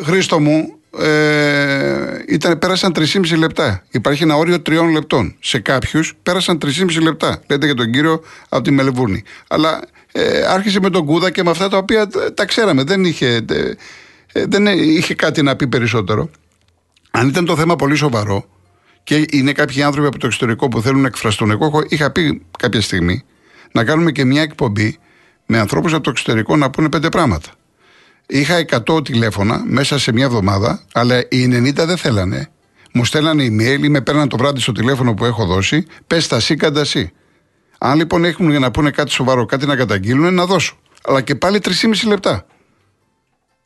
Χρήστο 0.03 0.39
μου, 0.39 0.77
ε, 0.99 2.23
ήταν, 2.27 2.59
πέρασαν 2.59 2.93
3,5 2.95 3.37
λεπτά. 3.37 3.83
Υπάρχει 3.91 4.23
ένα 4.23 4.35
όριο 4.35 4.61
τριών 4.61 4.89
λεπτών. 4.89 5.35
Σε 5.39 5.59
κάποιους 5.59 6.13
πέρασαν 6.23 6.57
3,5 6.57 7.01
λεπτά. 7.01 7.41
Λέτε 7.47 7.65
για 7.65 7.75
τον 7.75 7.91
κύριο 7.91 8.23
από 8.49 8.63
τη 8.63 8.71
Μελεβούρνη. 8.71 9.23
Αλλά 9.47 9.81
ε, 10.11 10.45
άρχισε 10.45 10.79
με 10.79 10.89
τον 10.89 11.05
Κούδα 11.05 11.31
και 11.31 11.43
με 11.43 11.49
αυτά 11.49 11.69
τα 11.69 11.77
οποία 11.77 12.07
τα 12.33 12.45
ξέραμε. 12.45 12.83
Δεν 12.83 13.05
είχε, 13.05 13.45
ε, 14.31 14.45
δεν 14.45 14.65
είχε 14.67 15.15
κάτι 15.15 15.41
να 15.41 15.55
πει 15.55 15.67
περισσότερο. 15.67 16.29
Αν 17.11 17.27
ήταν 17.27 17.45
το 17.45 17.55
θέμα 17.55 17.75
πολύ 17.75 17.95
σοβαρό 17.95 18.45
και 19.05 19.25
είναι 19.31 19.51
κάποιοι 19.51 19.81
άνθρωποι 19.83 20.07
από 20.07 20.19
το 20.19 20.25
εξωτερικό 20.25 20.67
που 20.67 20.81
θέλουν 20.81 21.01
να 21.01 21.07
εκφραστούν, 21.07 21.51
εγώ 21.51 21.83
είχα 21.89 22.11
πει 22.11 22.45
κάποια 22.59 22.81
στιγμή 22.81 23.23
να 23.71 23.83
κάνουμε 23.83 24.11
και 24.11 24.25
μια 24.25 24.41
εκπομπή 24.41 24.97
με 25.45 25.59
ανθρώπους 25.59 25.93
από 25.93 26.03
το 26.03 26.09
εξωτερικό 26.09 26.55
να 26.55 26.69
πούνε 26.69 26.89
πέντε 26.89 27.09
πράγματα. 27.09 27.49
Είχα 28.27 28.65
100 28.87 29.03
τηλέφωνα 29.03 29.63
μέσα 29.65 29.99
σε 29.99 30.11
μια 30.11 30.25
εβδομάδα, 30.25 30.83
αλλά 30.93 31.19
οι 31.29 31.45
90 31.45 31.73
δεν 31.73 31.97
θέλανε. 31.97 32.49
Μου 32.93 33.05
στέλνανε 33.05 33.43
email 33.43 33.83
ή 33.83 33.89
με 33.89 34.01
παίρναν 34.01 34.27
το 34.27 34.37
βράδυ 34.37 34.59
στο 34.59 34.71
τηλέφωνο 34.71 35.13
που 35.13 35.25
έχω 35.25 35.45
δώσει. 35.45 35.85
Πες 36.07 36.27
τα 36.27 36.39
σι, 36.39 36.55
κάντα 36.55 36.83
σι. 36.83 37.11
Αν 37.77 37.97
λοιπόν 37.97 38.25
έχουν 38.25 38.49
για 38.49 38.59
να 38.59 38.71
πούνε 38.71 38.91
κάτι 38.91 39.11
σοβαρό, 39.11 39.45
κάτι 39.45 39.65
να 39.65 39.75
καταγγείλουν, 39.75 40.33
να 40.33 40.45
δώσω. 40.45 40.77
Αλλά 41.03 41.21
και 41.21 41.35
πάλι 41.35 41.59
3,5 41.63 42.07
λεπτά. 42.07 42.45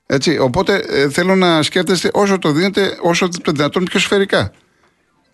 Έτσι, 0.06 0.38
οπότε 0.38 0.76
ε, 0.76 1.10
θέλω 1.10 1.36
να 1.36 1.64
σκέφτεστε 1.64 2.10
όσο 2.14 2.40
το 2.40 2.52
δίνετε, 2.52 2.98
όσο 3.02 3.28
το 3.28 3.52
δυνατόν 3.52 3.84
πιο 3.84 4.00
σφαιρικά. 4.00 4.52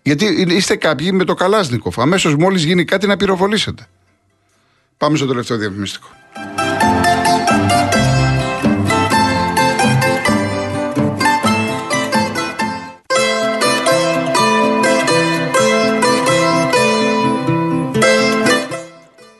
Γιατί 0.06 0.46
είστε 0.48 0.76
κάποιοι 0.76 1.10
με 1.12 1.24
το 1.24 1.34
καλάσνικοφ. 1.34 1.98
Αμέσως 1.98 2.36
μόλις 2.36 2.64
γίνει 2.64 2.84
κάτι 2.84 3.06
να 3.06 3.16
πυροβολήσετε. 3.16 3.88
Πάμε 4.96 5.16
στο 5.16 5.26
τελευταίο 5.26 5.56
διαφημιστικό. 5.56 6.06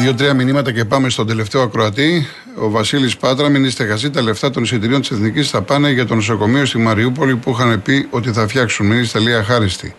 Δύο-τρία 0.00 0.34
μηνύματα 0.34 0.72
και 0.72 0.84
πάμε 0.84 1.08
στον 1.08 1.26
τελευταίο 1.26 1.62
ακροατή. 1.62 2.26
Ο 2.58 2.70
Βασίλης 2.70 3.16
Πάτρα, 3.16 3.48
μην 3.48 3.64
είστε 3.64 3.84
χασί. 3.84 4.10
Τα 4.10 4.22
λεφτά 4.22 4.50
των 4.50 4.62
εισιτηρίων 4.62 5.00
της 5.00 5.10
Εθνικής 5.10 5.50
θα 5.50 5.62
πάνε 5.62 5.90
για 5.90 6.06
το 6.06 6.14
νοσοκομείο 6.14 6.64
στη 6.64 6.78
Μαριούπολη 6.78 7.36
που 7.36 7.50
είχαν 7.50 7.82
πει 7.82 8.06
ότι 8.10 8.32
θα 8.32 8.48
φτιάξουν. 8.48 8.86
Μην 8.86 8.98
είστε 8.98 9.18
λίγα 9.18 9.42
χάριστοι. 9.42 9.94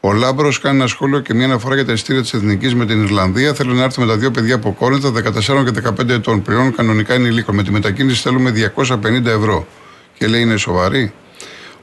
Ο 0.00 0.12
Λάμπρος 0.12 0.60
κάνει 0.60 0.76
ένα 0.76 0.86
σχόλιο 0.86 1.20
και 1.20 1.34
μια 1.34 1.44
αναφορά 1.44 1.74
για 1.74 1.84
τα 1.84 1.92
εισιτήρια 1.92 2.22
της 2.22 2.32
Εθνικής 2.34 2.74
με 2.74 2.86
την 2.86 3.02
Ιρλανδία. 3.02 3.54
Θέλω 3.54 3.72
να 3.72 3.82
έρθω 3.82 4.00
με 4.00 4.06
τα 4.06 4.16
δύο 4.16 4.30
παιδιά 4.30 4.54
από 4.54 4.72
Κόρινθα, 4.72 5.10
14 5.10 5.64
και 5.64 5.70
15 5.70 6.08
ετών. 6.08 6.42
Πληρώνουν 6.42 6.74
κανονικά 6.74 7.14
είναι 7.14 7.28
υλικό. 7.28 7.52
Με 7.52 7.62
τη 7.62 7.70
μετακίνηση 7.70 8.20
θέλουμε 8.22 8.50
250 8.50 9.24
ευρώ. 9.24 9.66
Και 10.18 10.26
λέει 10.26 10.40
είναι 10.40 10.56
σοβαρή. 10.56 11.12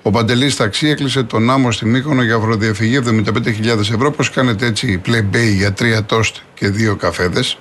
Ο 0.01 0.09
Παντελής 0.11 0.55
Ταξί 0.55 0.87
έκλεισε 0.87 1.23
τον 1.23 1.49
άμμο 1.49 1.71
στη 1.71 1.85
Μύκονο 1.85 2.23
για 2.23 2.35
ευρωδιαφυγή 2.35 2.99
75.000 3.05 3.79
ευρώ. 3.79 4.11
Πώ 4.11 4.23
κάνετε 4.33 4.65
έτσι 4.65 5.01
play 5.05 5.23
για 5.55 5.73
τρία 5.73 6.03
τόστ 6.03 6.35
και 6.53 6.67
δύο 6.67 6.95
καφέδες. 6.95 7.57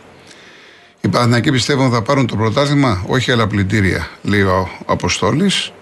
Οι 1.00 1.09
Παναθηναϊκοί 1.09 1.50
πιστεύουν 1.50 1.90
θα 1.90 2.02
πάρουν 2.02 2.26
το 2.26 2.37
πρωτάθλημα, 2.37 3.04
όχι 3.07 3.33
άλλα 3.33 3.47
πλυντήρια, 3.47 4.09
λέει 4.23 4.42
ο 4.42 4.68
Αποστόλης. 4.87 5.73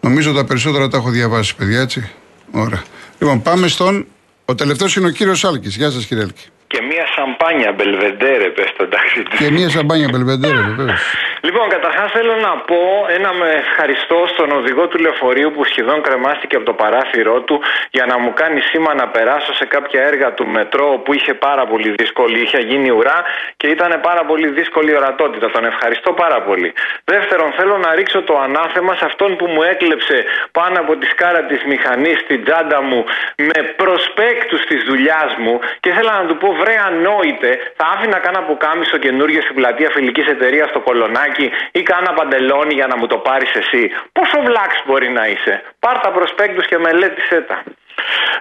Νομίζω 0.00 0.32
τα 0.32 0.44
περισσότερα 0.44 0.88
τα 0.88 0.96
έχω 0.96 1.10
διαβάσει, 1.10 1.56
παιδιά, 1.56 1.80
έτσι. 1.80 2.10
Ωραία. 2.50 2.82
Λοιπόν, 3.18 3.42
πάμε 3.42 3.68
στον. 3.68 4.06
Ο 4.44 4.54
τελευταίος 4.54 4.96
είναι 4.96 5.06
ο 5.06 5.10
κύριος 5.10 5.44
Άλκης. 5.44 5.76
Γεια 5.76 5.90
σας, 5.90 6.04
κύριε 6.04 6.22
Άλκη. 6.22 6.46
Και 6.66 6.78
μία 7.00 7.08
σαμπάνια 7.16 7.72
μπελβεντέρε, 7.72 8.48
πες 8.56 8.70
το 8.76 8.82
εντάξει. 8.88 9.22
Και 9.38 9.50
μία 9.56 9.68
σαμπάνια 9.68 10.08
μπελβεντέρε, 10.12 10.60
βεβαίως. 10.68 11.00
Λοιπόν, 11.46 11.68
καταρχάς 11.68 12.08
θέλω 12.16 12.34
να 12.48 12.52
πω 12.68 12.80
ένα 13.16 13.30
με 13.32 13.48
ευχαριστώ 13.64 14.18
στον 14.32 14.48
οδηγό 14.58 14.84
του 14.88 14.98
λεωφορείου 14.98 15.50
που 15.54 15.64
σχεδόν 15.64 16.02
κρεμάστηκε 16.02 16.56
από 16.56 16.64
το 16.64 16.72
παράθυρό 16.72 17.40
του 17.40 17.62
για 17.90 18.06
να 18.10 18.18
μου 18.18 18.32
κάνει 18.40 18.60
σήμα 18.60 18.94
να 18.94 19.06
περάσω 19.08 19.52
σε 19.54 19.64
κάποια 19.64 20.00
έργα 20.10 20.28
του 20.32 20.46
μετρό 20.46 20.88
που 21.04 21.12
είχε 21.12 21.34
πάρα 21.34 21.66
πολύ 21.66 21.90
δύσκολη, 22.00 22.40
είχε 22.40 22.58
γίνει 22.58 22.90
ουρά 22.90 23.18
και 23.56 23.66
ήταν 23.66 24.00
πάρα 24.02 24.22
πολύ 24.24 24.48
δύσκολη 24.48 24.96
ορατότητα. 24.96 25.50
Τον 25.50 25.64
ευχαριστώ 25.64 26.12
πάρα 26.12 26.42
πολύ. 26.42 26.72
Δεύτερον, 27.04 27.52
θέλω 27.58 27.76
να 27.78 27.94
ρίξω 27.94 28.22
το 28.22 28.34
ανάθεμα 28.46 28.94
σε 28.94 29.04
αυτόν 29.04 29.36
που 29.36 29.46
μου 29.46 29.62
έκλεψε 29.62 30.24
πάνω 30.52 30.76
από 30.80 30.96
τη 30.96 31.06
σκάρα 31.06 31.42
της 31.50 31.60
μηχανής 31.70 32.18
στην 32.24 32.44
τσάντα 32.44 32.82
μου 32.82 33.04
με 33.36 33.58
προσπέκτους 33.76 34.62
της 34.70 34.80
δουλειάς 34.88 35.30
μου 35.42 35.54
και 35.80 35.90
θέλω 35.92 36.10
να 36.20 36.24
του 36.28 36.36
πω 36.36 36.48
βρε 36.60 36.74
ανόητε, 36.90 37.50
θα 37.76 37.84
άφηνα 37.94 38.18
κάνα 38.24 38.42
πουκάμισο 38.42 38.96
καινούργιος 39.04 39.44
στην 39.44 39.56
πλατεία 39.56 39.90
φιλικής 39.96 40.26
εταιρείας 40.34 40.68
στο 40.68 40.80
κολονάκι 40.80 41.50
ή 41.78 41.82
κάνα 41.82 42.12
παντελόνι 42.12 42.74
για 42.74 42.86
να 42.86 42.96
μου 42.96 43.06
το 43.06 43.16
πάρεις 43.16 43.52
εσύ. 43.54 43.82
Πόσο 44.12 44.36
βλάξ 44.46 44.70
μπορεί 44.86 45.08
να 45.18 45.24
είσαι. 45.26 45.62
Πάρ 45.84 45.98
τα 45.98 46.10
προσπέκτους 46.10 46.66
και 46.66 46.78
μελέτησέ 46.78 47.40
τα. 47.40 47.62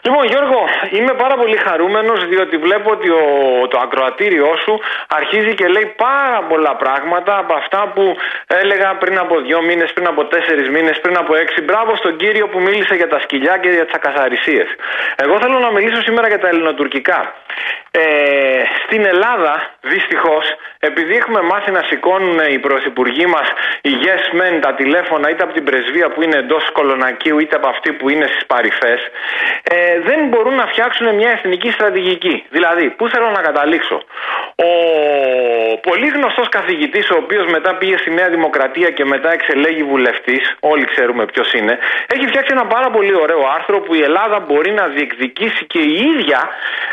Λοιπόν, 0.02 0.26
Γιώργο, 0.26 0.62
είμαι 0.90 1.14
πάρα 1.14 1.36
πολύ 1.36 1.58
χαρούμενος 1.58 2.28
διότι 2.28 2.58
βλέπω 2.58 2.92
ότι 2.92 3.10
ο, 3.10 3.24
το 3.70 3.80
ακροατήριό 3.84 4.58
σου 4.64 4.80
αρχίζει 5.08 5.54
και 5.54 5.68
λέει 5.68 5.94
πάρα 5.98 6.40
πολλά 6.50 6.76
πράγματα 6.76 7.38
από 7.38 7.54
αυτά 7.54 7.92
που 7.96 8.16
έλεγα 8.48 8.96
πριν 8.96 9.18
από 9.18 9.40
δύο 9.40 9.62
μήνες, 9.62 9.94
πριν 9.94 10.08
από 10.08 10.26
τέσσερις 10.26 10.70
μήνες, 10.70 11.00
πριν 11.00 11.18
από 11.18 11.36
έξι. 11.36 11.62
Μπράβο 11.62 11.96
στον 11.96 12.16
κύριο 12.16 12.48
που 12.48 12.60
μίλησε 12.60 12.96
για 12.96 13.08
τα 13.08 13.20
σκυλιά 13.20 13.58
και 13.58 13.70
για 13.70 13.86
τις 13.86 13.94
ακαθαρισίες. 13.94 14.68
Εγώ 15.16 15.40
θέλω 15.42 15.60
να 15.60 15.72
μιλήσω 15.72 16.02
σήμερα 16.02 16.28
για 16.28 16.40
τα 16.40 16.48
ελληνοτουρκικά. 16.48 17.34
Ε, 17.92 18.64
στην 18.86 19.06
Ελλάδα, 19.06 19.70
δυστυχώς, 19.82 20.46
επειδή 20.80 21.16
έχουμε 21.16 21.42
μάθει 21.42 21.72
να 21.72 21.84
σηκώνουν 21.90 22.40
οι 22.52 22.60
πρωθυπουργοί 22.60 23.26
μας 23.26 23.48
οι 23.82 23.92
yes 24.04 24.26
men 24.40 24.60
τα 24.62 24.74
τηλέφωνα 24.74 25.30
είτε 25.30 25.44
από 25.44 25.54
την 25.54 25.64
πρεσβεία 25.64 26.10
που 26.10 26.22
είναι 26.22 26.38
εντός 26.38 26.72
κολονακίου 26.72 27.40
είτε 27.40 27.56
από 27.56 27.68
αυτή 27.68 27.92
που 27.94 28.10
είναι 28.10 28.26
στις 28.28 28.46
παρυφές, 28.46 29.00
ε, 29.64 30.00
δεν 30.00 30.28
μπορούν 30.28 30.56
να 30.56 30.66
φτιάξουν 30.66 31.16
μια 31.16 31.30
εθνική 31.30 31.72
στρατηγική. 31.72 32.46
Δηλαδή, 32.50 32.90
πού 32.90 33.10
θέλω 33.10 33.30
να 33.30 33.42
καταλήξω; 33.42 34.04
Ο 34.56 34.72
πολύ 35.90 36.08
γνωστός 36.08 36.50
καθηγητής, 36.50 37.10
ο 37.10 37.16
οποίος 37.16 37.46
μετά 37.46 37.76
πήγε 37.76 37.98
στη 37.98 38.12
Νέα 38.12 38.30
Δημοκρατία 38.30 38.90
και 38.90 39.06
μετά 39.06 39.32
εξελέγει 39.32 39.84
βουλευτής, 39.84 40.56
όλοι 40.60 40.86
ξέρουμε 40.86 41.26
ποιος 41.26 41.54
είναι, 41.54 41.78
έχει 42.16 42.28
φτιάξει 42.28 42.52
ένα 42.58 42.66
πάρα 42.66 42.90
πολύ 42.90 43.16
ωραίο 43.16 43.42
άρθρο 43.56 43.80
που 43.80 43.94
η 43.96 44.02
Ελλάδα 44.02 44.40
μπορεί 44.40 44.72
να 44.72 44.88
διεκδικήσει 44.88 45.66
και 45.66 45.80
η 45.80 45.94
ίδια 45.94 46.50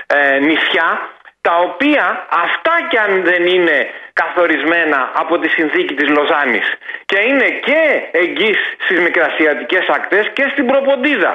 ε, 0.06 0.38
νησιά 0.38 0.95
τα 1.46 1.54
οποία 1.68 2.26
αυτά 2.30 2.74
κι 2.90 2.98
αν 2.98 3.12
δεν 3.24 3.46
είναι 3.46 3.78
καθορισμένα 4.20 5.10
από 5.22 5.38
τη 5.38 5.48
συνθήκη 5.48 5.94
της 5.94 6.08
Λοζάνης 6.08 6.66
και 7.10 7.18
είναι 7.28 7.48
και 7.66 7.80
εγγύς 8.10 8.58
στις 8.84 8.98
μικρασιατικές 9.00 9.84
ακτές 9.88 10.30
και 10.32 10.44
στην 10.52 10.66
προποντίδα. 10.66 11.32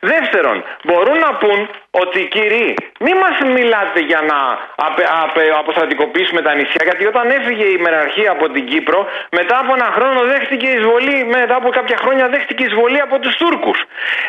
Δεύτερον, 0.00 0.64
μπορούν 0.84 1.18
να 1.18 1.30
πούν 1.40 1.68
ότι 1.90 2.20
κύριοι 2.34 2.74
μη 3.00 3.12
μας 3.22 3.36
μιλάτε 3.56 4.00
για 4.00 4.20
να 4.30 4.38
απε, 4.86 5.04
απε, 5.24 5.42
αποστρατικοποιήσουμε 5.58 6.42
τα 6.42 6.54
νησιά 6.54 6.82
γιατί 6.88 7.06
όταν 7.06 7.30
έφυγε 7.30 7.64
η 7.64 7.78
μεραρχία 7.86 8.30
από 8.30 8.48
την 8.48 8.64
Κύπρο 8.66 9.06
μετά 9.30 9.58
από 9.58 9.74
ένα 9.74 9.88
χρόνο 9.96 10.20
δέχτηκε 10.32 10.68
εισβολή 10.68 11.24
μετά 11.24 11.54
από 11.54 11.68
κάποια 11.68 11.96
χρόνια 12.02 12.28
δέχτηκε 12.28 12.64
εισβολή 12.64 13.00
από 13.00 13.18
τους 13.18 13.36
Τούρκους. 13.36 13.78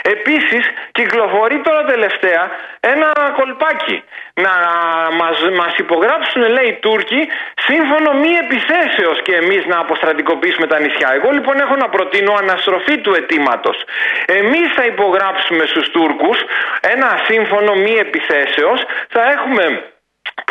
Επίσης 0.01 0.63
κυκλοφορεί 0.91 1.57
τώρα 1.59 1.83
τελευταία 1.83 2.49
ένα 2.79 3.09
κολπάκι 3.37 4.03
να 4.33 4.53
μας, 5.19 5.37
μας 5.59 5.73
υπογράψουν 5.77 6.41
λέει 6.41 6.67
οι 6.67 6.77
Τούρκοι 6.81 7.27
σύμφωνο 7.91 8.19
μη 8.19 8.31
επιθέσεως 8.45 9.21
και 9.21 9.35
εμείς 9.35 9.65
να 9.65 9.77
αποστρατικοποιήσουμε 9.79 10.67
τα 10.67 10.79
νησιά. 10.79 11.09
Εγώ 11.17 11.29
λοιπόν 11.31 11.59
έχω 11.59 11.75
να 11.75 11.89
προτείνω 11.89 12.33
αναστροφή 12.33 12.97
του 12.97 13.13
αιτήματος. 13.13 13.77
Εμείς 14.25 14.67
θα 14.75 14.85
υπογράψουμε 14.85 15.65
στους 15.65 15.89
Τούρκους 15.89 16.37
ένα 16.81 17.19
σύμφωνο 17.27 17.75
μη 17.75 17.93
επιθέσεως, 18.05 18.79
θα 19.09 19.21
έχουμε 19.35 19.83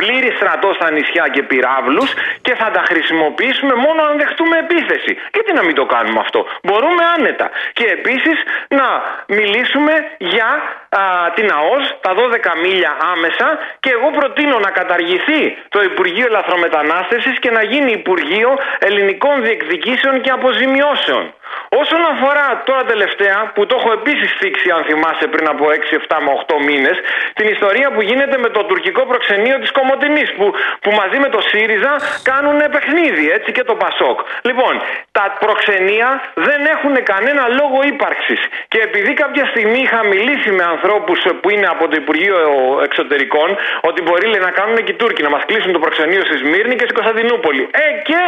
πλήρης 0.01 0.35
στρατός 0.39 0.75
στα 0.79 0.89
νησιά 0.91 1.25
και 1.35 1.43
πυράβλους 1.51 2.11
και 2.47 2.55
θα 2.61 2.69
τα 2.77 2.83
χρησιμοποιήσουμε 2.91 3.75
μόνο 3.85 4.01
αν 4.09 4.13
δεχτούμε 4.23 4.57
επίθεση. 4.65 5.13
Γιατί 5.35 5.51
να 5.59 5.63
μην 5.67 5.75
το 5.81 5.85
κάνουμε 5.95 6.21
αυτό; 6.27 6.41
Μπορούμε 6.67 7.03
άνετα. 7.17 7.47
Και 7.73 7.87
επίσης 7.99 8.39
να 8.79 8.87
μιλήσουμε 9.27 9.95
για 10.19 10.49
α, 11.01 11.03
την 11.37 11.49
ΑΟΣ, 11.59 11.85
τα 12.01 12.13
12 12.15 12.53
μίλια 12.63 12.93
άμεσα 13.13 13.47
και 13.81 13.91
εγώ 13.97 14.09
προτείνω 14.19 14.57
να 14.67 14.71
καταργηθεί 14.71 15.43
το 15.69 15.81
Υπουργείο 15.91 16.27
Ελαθρομετανάστευσης 16.33 17.39
και 17.39 17.51
να 17.51 17.63
γίνει 17.63 17.91
Υπουργείο 17.93 18.51
Ελληνικών 18.79 19.35
Διεκδικήσεων 19.45 20.21
και 20.21 20.31
Αποζημιώσεων. 20.31 21.25
Όσον 21.83 22.03
αφορά 22.13 22.63
τώρα 22.65 22.83
τελευταία, 22.85 23.39
που 23.55 23.67
το 23.67 23.75
έχω 23.79 23.93
επίσης 23.93 24.31
θίξει, 24.39 24.71
αν 24.71 24.83
θυμάσαι, 24.89 25.27
πριν 25.35 25.47
από 25.49 25.65
6, 25.71 25.97
7 25.97 26.17
με 26.25 26.31
8 26.31 26.57
μήνες, 26.69 26.97
την 27.35 27.47
ιστορία 27.55 27.89
που 27.91 28.01
γίνεται 28.03 28.37
με 28.39 28.49
το 28.49 28.65
τουρκικό 28.65 29.03
προξενείο 29.11 29.59
της 29.59 29.71
Κομωτινή, 29.91 30.25
που, 30.39 30.47
που 30.83 30.91
μαζί 31.01 31.19
με 31.25 31.29
το 31.35 31.41
ΣΥΡΙΖΑ 31.49 31.93
κάνουν 32.31 32.59
παιχνίδι, 32.75 33.25
έτσι 33.37 33.51
και 33.57 33.65
το 33.71 33.75
ΠΑΣΟΚ. 33.83 34.19
Λοιπόν, 34.49 34.73
τα 35.19 35.25
προξενία 35.45 36.09
δεν 36.35 36.61
έχουν 36.75 36.95
κανένα 37.13 37.43
λόγο 37.61 37.79
ύπαρξης. 37.93 38.41
Και 38.73 38.81
επειδή 38.89 39.13
κάποια 39.23 39.45
στιγμή 39.53 39.81
είχα 39.87 40.01
μιλήσει 40.13 40.51
με 40.59 40.65
ανθρώπους 40.75 41.19
που 41.41 41.51
είναι 41.55 41.69
από 41.75 41.85
το 41.89 41.95
Υπουργείο 42.03 42.37
Εξωτερικών, 42.87 43.49
ότι 43.89 44.03
μπορεί 44.03 44.27
λέει, 44.33 44.43
να 44.49 44.53
κάνουν 44.59 44.77
και 44.85 44.93
οι 44.93 44.99
Τούρκοι 45.01 45.23
να 45.23 45.31
μας 45.35 45.43
κλείσουν 45.49 45.73
το 45.73 45.81
προξενείο 45.85 46.23
στη 46.29 46.37
Σμύρνη 46.43 46.75
και 46.79 46.87
στην 46.89 46.97
Κωνσταντινούπολη. 46.99 47.63
Ε, 47.85 47.87
και 48.09 48.21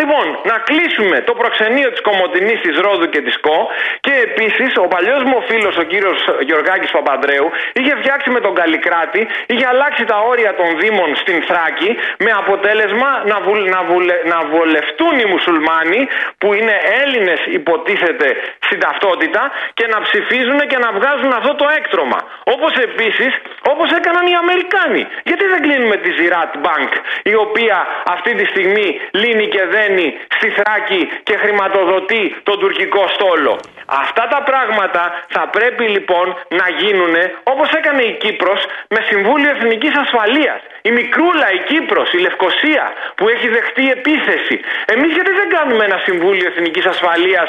λοιπόν, 0.00 0.24
να 0.50 0.56
κλείσουμε 0.68 1.16
το 1.28 1.32
προξενείο 1.40 1.88
της 1.94 2.00
Κομωτινής 2.08 2.60
της 2.60 2.74
Ρόδου 2.84 3.06
και 3.14 3.20
της 3.26 3.36
ΚΟ. 3.40 3.58
Και 4.00 4.14
επίσης 4.28 4.70
ο 4.84 4.86
παλιός 4.94 5.22
μου 5.28 5.38
φίλος, 5.48 5.74
ο 5.76 5.82
κύριος 5.82 6.18
Γεωργάκης 6.48 6.90
Παπαντρέου, 6.96 7.46
είχε 7.78 7.92
φτιάξει 8.00 8.28
με 8.36 8.40
τον 8.40 8.54
Καλλικράτη, 8.60 9.22
είχε 9.46 9.66
αλλάξει 9.72 10.04
τα 10.04 10.18
όρια 10.30 10.52
των 10.60 10.68
Δήμων 10.80 11.01
στην 11.22 11.38
Θράκη 11.48 11.90
με 12.24 12.30
αποτέλεσμα 12.42 13.10
να, 13.30 13.36
βουλ, 13.46 13.60
να, 13.74 13.80
βουλε, 13.88 14.16
να 14.32 14.38
βολευτούν 14.52 15.14
οι 15.22 15.26
μουσουλμάνοι 15.32 16.00
που 16.40 16.48
είναι 16.58 16.76
Έλληνες 17.02 17.40
υποτίθεται 17.58 18.28
στην 18.66 18.78
ταυτότητα 18.84 19.42
και 19.78 19.86
να 19.92 19.98
ψηφίζουν 20.06 20.60
και 20.70 20.78
να 20.84 20.90
βγάζουν 20.96 21.32
αυτό 21.38 21.52
το 21.60 21.66
έκτρωμα. 21.78 22.18
Όπως 22.54 22.72
επίσης, 22.88 23.32
όπως 23.72 23.88
έκαναν 23.98 24.24
οι 24.30 24.34
Αμερικάνοι. 24.44 25.02
Γιατί 25.28 25.44
δεν 25.52 25.60
κλείνουμε 25.64 25.96
τη 26.04 26.10
Zirat 26.18 26.52
Bank, 26.66 26.90
η 27.32 27.34
οποία 27.34 27.76
αυτή 28.14 28.34
τη 28.38 28.44
στιγμή 28.52 28.88
λύνει 29.20 29.46
και 29.54 29.64
δένει 29.74 30.06
στη 30.36 30.48
Θράκη 30.58 31.02
και 31.22 31.34
χρηματοδοτεί 31.42 32.22
τον 32.42 32.58
τουρκικό 32.58 33.02
στόλο. 33.14 33.60
Αυτά 33.86 34.24
τα 34.34 34.42
πράγματα 34.42 35.02
θα 35.28 35.48
πρέπει 35.56 35.84
λοιπόν 35.84 36.26
να 36.48 36.66
γίνουν 36.78 37.14
όπως 37.42 37.68
έκανε 37.70 38.02
η 38.02 38.12
Κύπρος 38.12 38.60
με 38.88 39.00
Συμβούλιο 39.08 39.50
Εθνικής 39.50 39.94
Ασφαλείας. 40.04 40.60
Η 40.88 40.90
Μικρούλα, 40.98 41.48
η 41.58 41.60
Κύπρος, 41.70 42.08
η 42.16 42.18
Λευκοσία 42.26 42.84
που 43.16 43.24
έχει 43.34 43.48
δεχτεί 43.56 43.84
επίθεση. 43.98 44.56
Εμείς 44.94 45.10
γιατί 45.16 45.32
δεν 45.40 45.48
κάνουμε 45.56 45.82
ένα 45.88 45.98
Συμβούλιο 46.06 46.46
Εθνικής 46.52 46.84
Ασφαλείας 46.94 47.48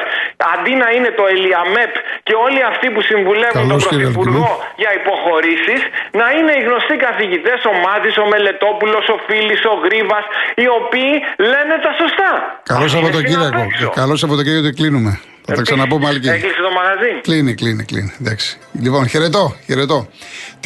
αντί 0.54 0.74
να 0.84 0.88
είναι 0.96 1.12
το 1.20 1.24
ΕΛΙΑΜΕΠ 1.34 1.94
και 2.28 2.36
όλοι 2.46 2.62
αυτοί 2.72 2.88
που 2.94 3.02
συμβουλεύουν 3.10 3.68
τον 3.74 3.80
Πρωθυπουργό 3.86 4.50
για 4.82 4.92
υποχωρήσεις 5.00 5.82
να 6.20 6.28
είναι 6.36 6.54
οι 6.58 6.62
γνωστοί 6.68 6.96
καθηγητές, 7.08 7.60
ο 7.72 7.74
Μάτζης, 7.84 8.16
ο 8.24 8.26
Μελετόπουλος, 8.34 9.04
ο 9.16 9.18
Φίλης, 9.28 9.62
ο 9.72 9.76
Γρίβας 9.84 10.26
οι 10.64 10.68
οποίοι 10.80 11.14
λένε 11.52 11.76
τα 11.86 11.92
σωστά. 12.02 12.32
Καλό 12.72 12.88
Σαββατοκύριακο. 12.94 13.64
Καλό 14.02 14.16
Σαββατοκύριακο 14.22 14.66
και 14.68 14.76
κλείνουμε. 14.80 15.12
Θα 15.48 15.54
τα 15.58 15.62
ξαναπούμε 15.62 16.08
άλλη 16.08 16.20
Έκλεισε 16.30 16.62
το 16.68 16.72
μαγαζί. 16.80 17.12
Κλείνει, 17.28 17.54
κλείνει, 17.62 17.84
κλείνει. 17.84 18.12
Εντάξει. 18.22 18.50
Λοιπόν, 18.86 19.08
χαιρετώ, 19.08 19.56
χαιρετώ. 19.66 20.08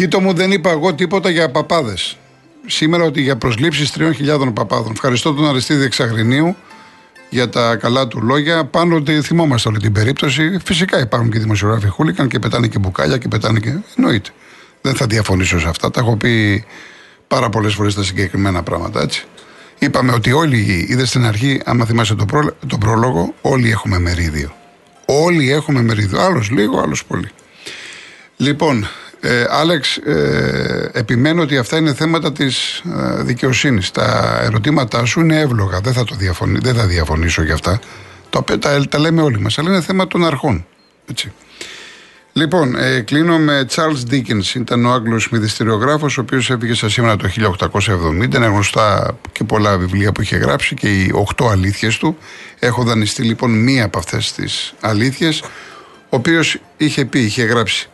το 0.09 0.19
μου 0.19 0.33
δεν 0.33 0.51
είπα 0.51 0.69
εγώ 0.69 0.93
τίποτα 0.93 1.29
για 1.29 1.51
παπάδες 1.51 2.17
σήμερα 2.67 3.03
ότι 3.03 3.21
για 3.21 3.35
προσλήψεις 3.37 3.93
3.000 3.97 4.53
παπάδων. 4.53 4.91
Ευχαριστώ 4.91 5.33
τον 5.33 5.47
Αριστίδη 5.47 5.83
Εξαγρινίου 5.83 6.55
για 7.29 7.49
τα 7.49 7.75
καλά 7.75 8.07
του 8.07 8.21
λόγια. 8.21 8.65
Πάνω 8.65 8.95
ότι 8.95 9.21
θυμόμαστε 9.21 9.69
όλη 9.69 9.79
την 9.79 9.91
περίπτωση. 9.91 10.59
Φυσικά 10.63 10.99
υπάρχουν 10.99 11.31
και 11.31 11.39
δημοσιογράφοι 11.39 11.87
χούλικαν 11.87 12.27
και 12.27 12.39
πετάνε 12.39 12.67
και 12.67 12.79
μπουκάλια 12.79 13.17
και 13.17 13.27
πετάνε 13.27 13.59
και. 13.59 13.73
Εννοείται. 13.97 14.29
Δεν 14.81 14.95
θα 14.95 15.05
διαφωνήσω 15.05 15.59
σε 15.59 15.67
αυτά. 15.67 15.91
Τα 15.91 15.99
έχω 15.99 16.15
πει 16.15 16.65
πάρα 17.27 17.49
πολλές 17.49 17.73
φορές 17.73 17.95
τα 17.95 18.03
συγκεκριμένα 18.03 18.63
πράγματα 18.63 19.01
έτσι. 19.01 19.25
Είπαμε 19.79 20.13
ότι 20.13 20.31
όλοι, 20.31 20.85
είδες 20.89 21.09
στην 21.09 21.25
αρχή, 21.25 21.61
άμα 21.65 21.85
θυμάσαι 21.85 22.15
τον, 22.15 22.27
προ, 22.27 22.55
το 22.67 22.77
πρόλογο, 22.77 23.33
όλοι 23.41 23.71
έχουμε 23.71 23.99
μερίδιο. 23.99 24.55
Όλοι 25.05 25.51
έχουμε 25.51 25.81
μερίδιο. 25.81 26.21
Άλλος 26.21 26.49
λίγο, 26.49 26.79
άλλος 26.79 27.05
πολύ. 27.05 27.29
Λοιπόν, 28.37 28.87
ε, 29.19 29.45
Άλεξ, 29.49 29.97
ε, 29.97 30.89
επιμένω 30.93 31.41
ότι 31.41 31.57
αυτά 31.57 31.77
είναι 31.77 31.93
θέματα 31.93 32.31
της 32.31 32.77
ε, 32.77 33.23
δικαιοσύνης. 33.23 33.91
Τα 33.91 34.39
ερωτήματά 34.43 35.05
σου 35.05 35.19
είναι 35.19 35.39
εύλογα. 35.39 35.79
Δεν 35.79 35.93
θα, 35.93 36.03
το 36.03 36.15
διαφωνήσω, 36.15 36.61
δεν 36.63 36.75
θα 36.75 36.85
διαφωνήσω 36.85 37.43
για 37.43 37.53
αυτά. 37.53 37.79
Τα, 38.29 38.43
τα, 38.59 38.87
τα 38.89 38.99
λέμε 38.99 39.21
όλοι 39.21 39.39
μας. 39.39 39.57
Αλλά 39.57 39.69
είναι 39.69 39.81
θέμα 39.81 40.07
των 40.07 40.25
αρχών. 40.25 40.65
Έτσι. 41.09 41.31
Λοιπόν, 42.33 42.75
ε, 42.75 42.99
κλείνω 42.99 43.37
με 43.37 43.65
Charles 43.75 44.13
Dickens. 44.13 44.55
Ήταν 44.55 44.85
ο 44.85 44.91
Άγγλος 44.91 45.29
μυθιστηριογράφο, 45.29 46.05
ο 46.05 46.21
οποίος 46.21 46.49
έφυγε 46.49 46.73
στα 46.73 46.89
σήμερα 46.89 47.15
το 47.15 47.27
1870. 47.27 48.35
Είναι 48.35 48.45
γνωστά 48.45 49.17
και 49.31 49.43
πολλά 49.43 49.77
βιβλία 49.77 50.11
που 50.11 50.21
είχε 50.21 50.35
γράψει 50.35 50.75
και 50.75 50.87
οι 50.87 51.11
οχτώ 51.13 51.47
αλήθειες 51.47 51.97
του. 51.97 52.17
Έχω 52.59 52.83
δανειστεί 52.83 53.21
λοιπόν 53.21 53.51
μία 53.51 53.85
από 53.85 53.97
αυτές 53.97 54.31
τις 54.33 54.73
αλήθειες, 54.81 55.41
ο 55.41 55.47
οποίος 56.09 56.59
είχε 56.77 57.05
πει, 57.05 57.19
είχε 57.19 57.43
γράψει 57.43 57.89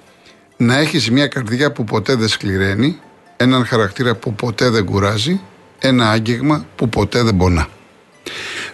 να 0.63 0.77
έχεις 0.77 1.11
μια 1.11 1.27
καρδιά 1.27 1.71
που 1.71 1.83
ποτέ 1.83 2.15
δεν 2.15 2.27
σκληραίνει, 2.27 2.99
έναν 3.37 3.65
χαρακτήρα 3.65 4.15
που 4.15 4.33
ποτέ 4.33 4.69
δεν 4.69 4.85
κουράζει, 4.85 5.41
ένα 5.79 6.09
άγγιγμα 6.09 6.65
που 6.75 6.89
ποτέ 6.89 7.23
δεν 7.23 7.37
πονά. 7.37 7.67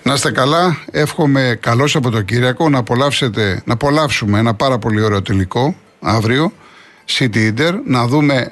Να 0.03 0.13
είστε 0.13 0.31
καλά, 0.31 0.77
εύχομαι 0.91 1.57
καλό 1.59 1.87
Σαββατοκύριακο, 1.87 2.69
να, 2.69 2.77
απολαύσετε, 2.77 3.61
να 3.65 3.73
απολαύσουμε 3.73 4.39
ένα 4.39 4.53
πάρα 4.53 4.77
πολύ 4.77 5.01
ωραίο 5.01 5.21
τελικό 5.21 5.75
αύριο, 6.01 6.51
City 7.17 7.53
Inter, 7.53 7.73
να 7.85 8.07
δούμε 8.07 8.51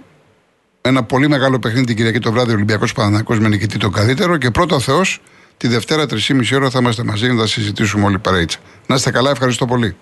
ένα 0.82 1.04
πολύ 1.04 1.30
μεγάλο 1.30 1.60
παιχνίδι 1.60 1.86
την 1.86 1.95
Κυριακή 1.95 2.19
το 2.19 2.32
βράδυ 2.32 2.52
Ολυμπιακός 2.52 2.93
Παναθηναϊκός 2.93 3.39
με 3.39 3.47
νικητή 3.47 3.78
το 3.78 3.89
καλύτερο 3.89 4.38
και 4.38 4.52
πρώτο 4.52 4.80
Θεός 4.80 5.21
τη 5.58 5.67
Δευτέρα 5.67 6.06
3,5 6.10 6.56
ώρα 6.56 6.69
θα 6.69 6.80
είμαστε 6.80 7.04
μαζί 7.04 7.28
να 7.28 7.39
τα 7.39 7.47
συζητήσουμε 7.47 8.06
όλοι 8.06 8.19
παρέιτσα. 8.19 8.58
Να 8.88 8.95
είστε 8.95 9.12
καλά, 9.12 9.30
ευχαριστώ 9.30 9.65
πολύ. 9.65 9.95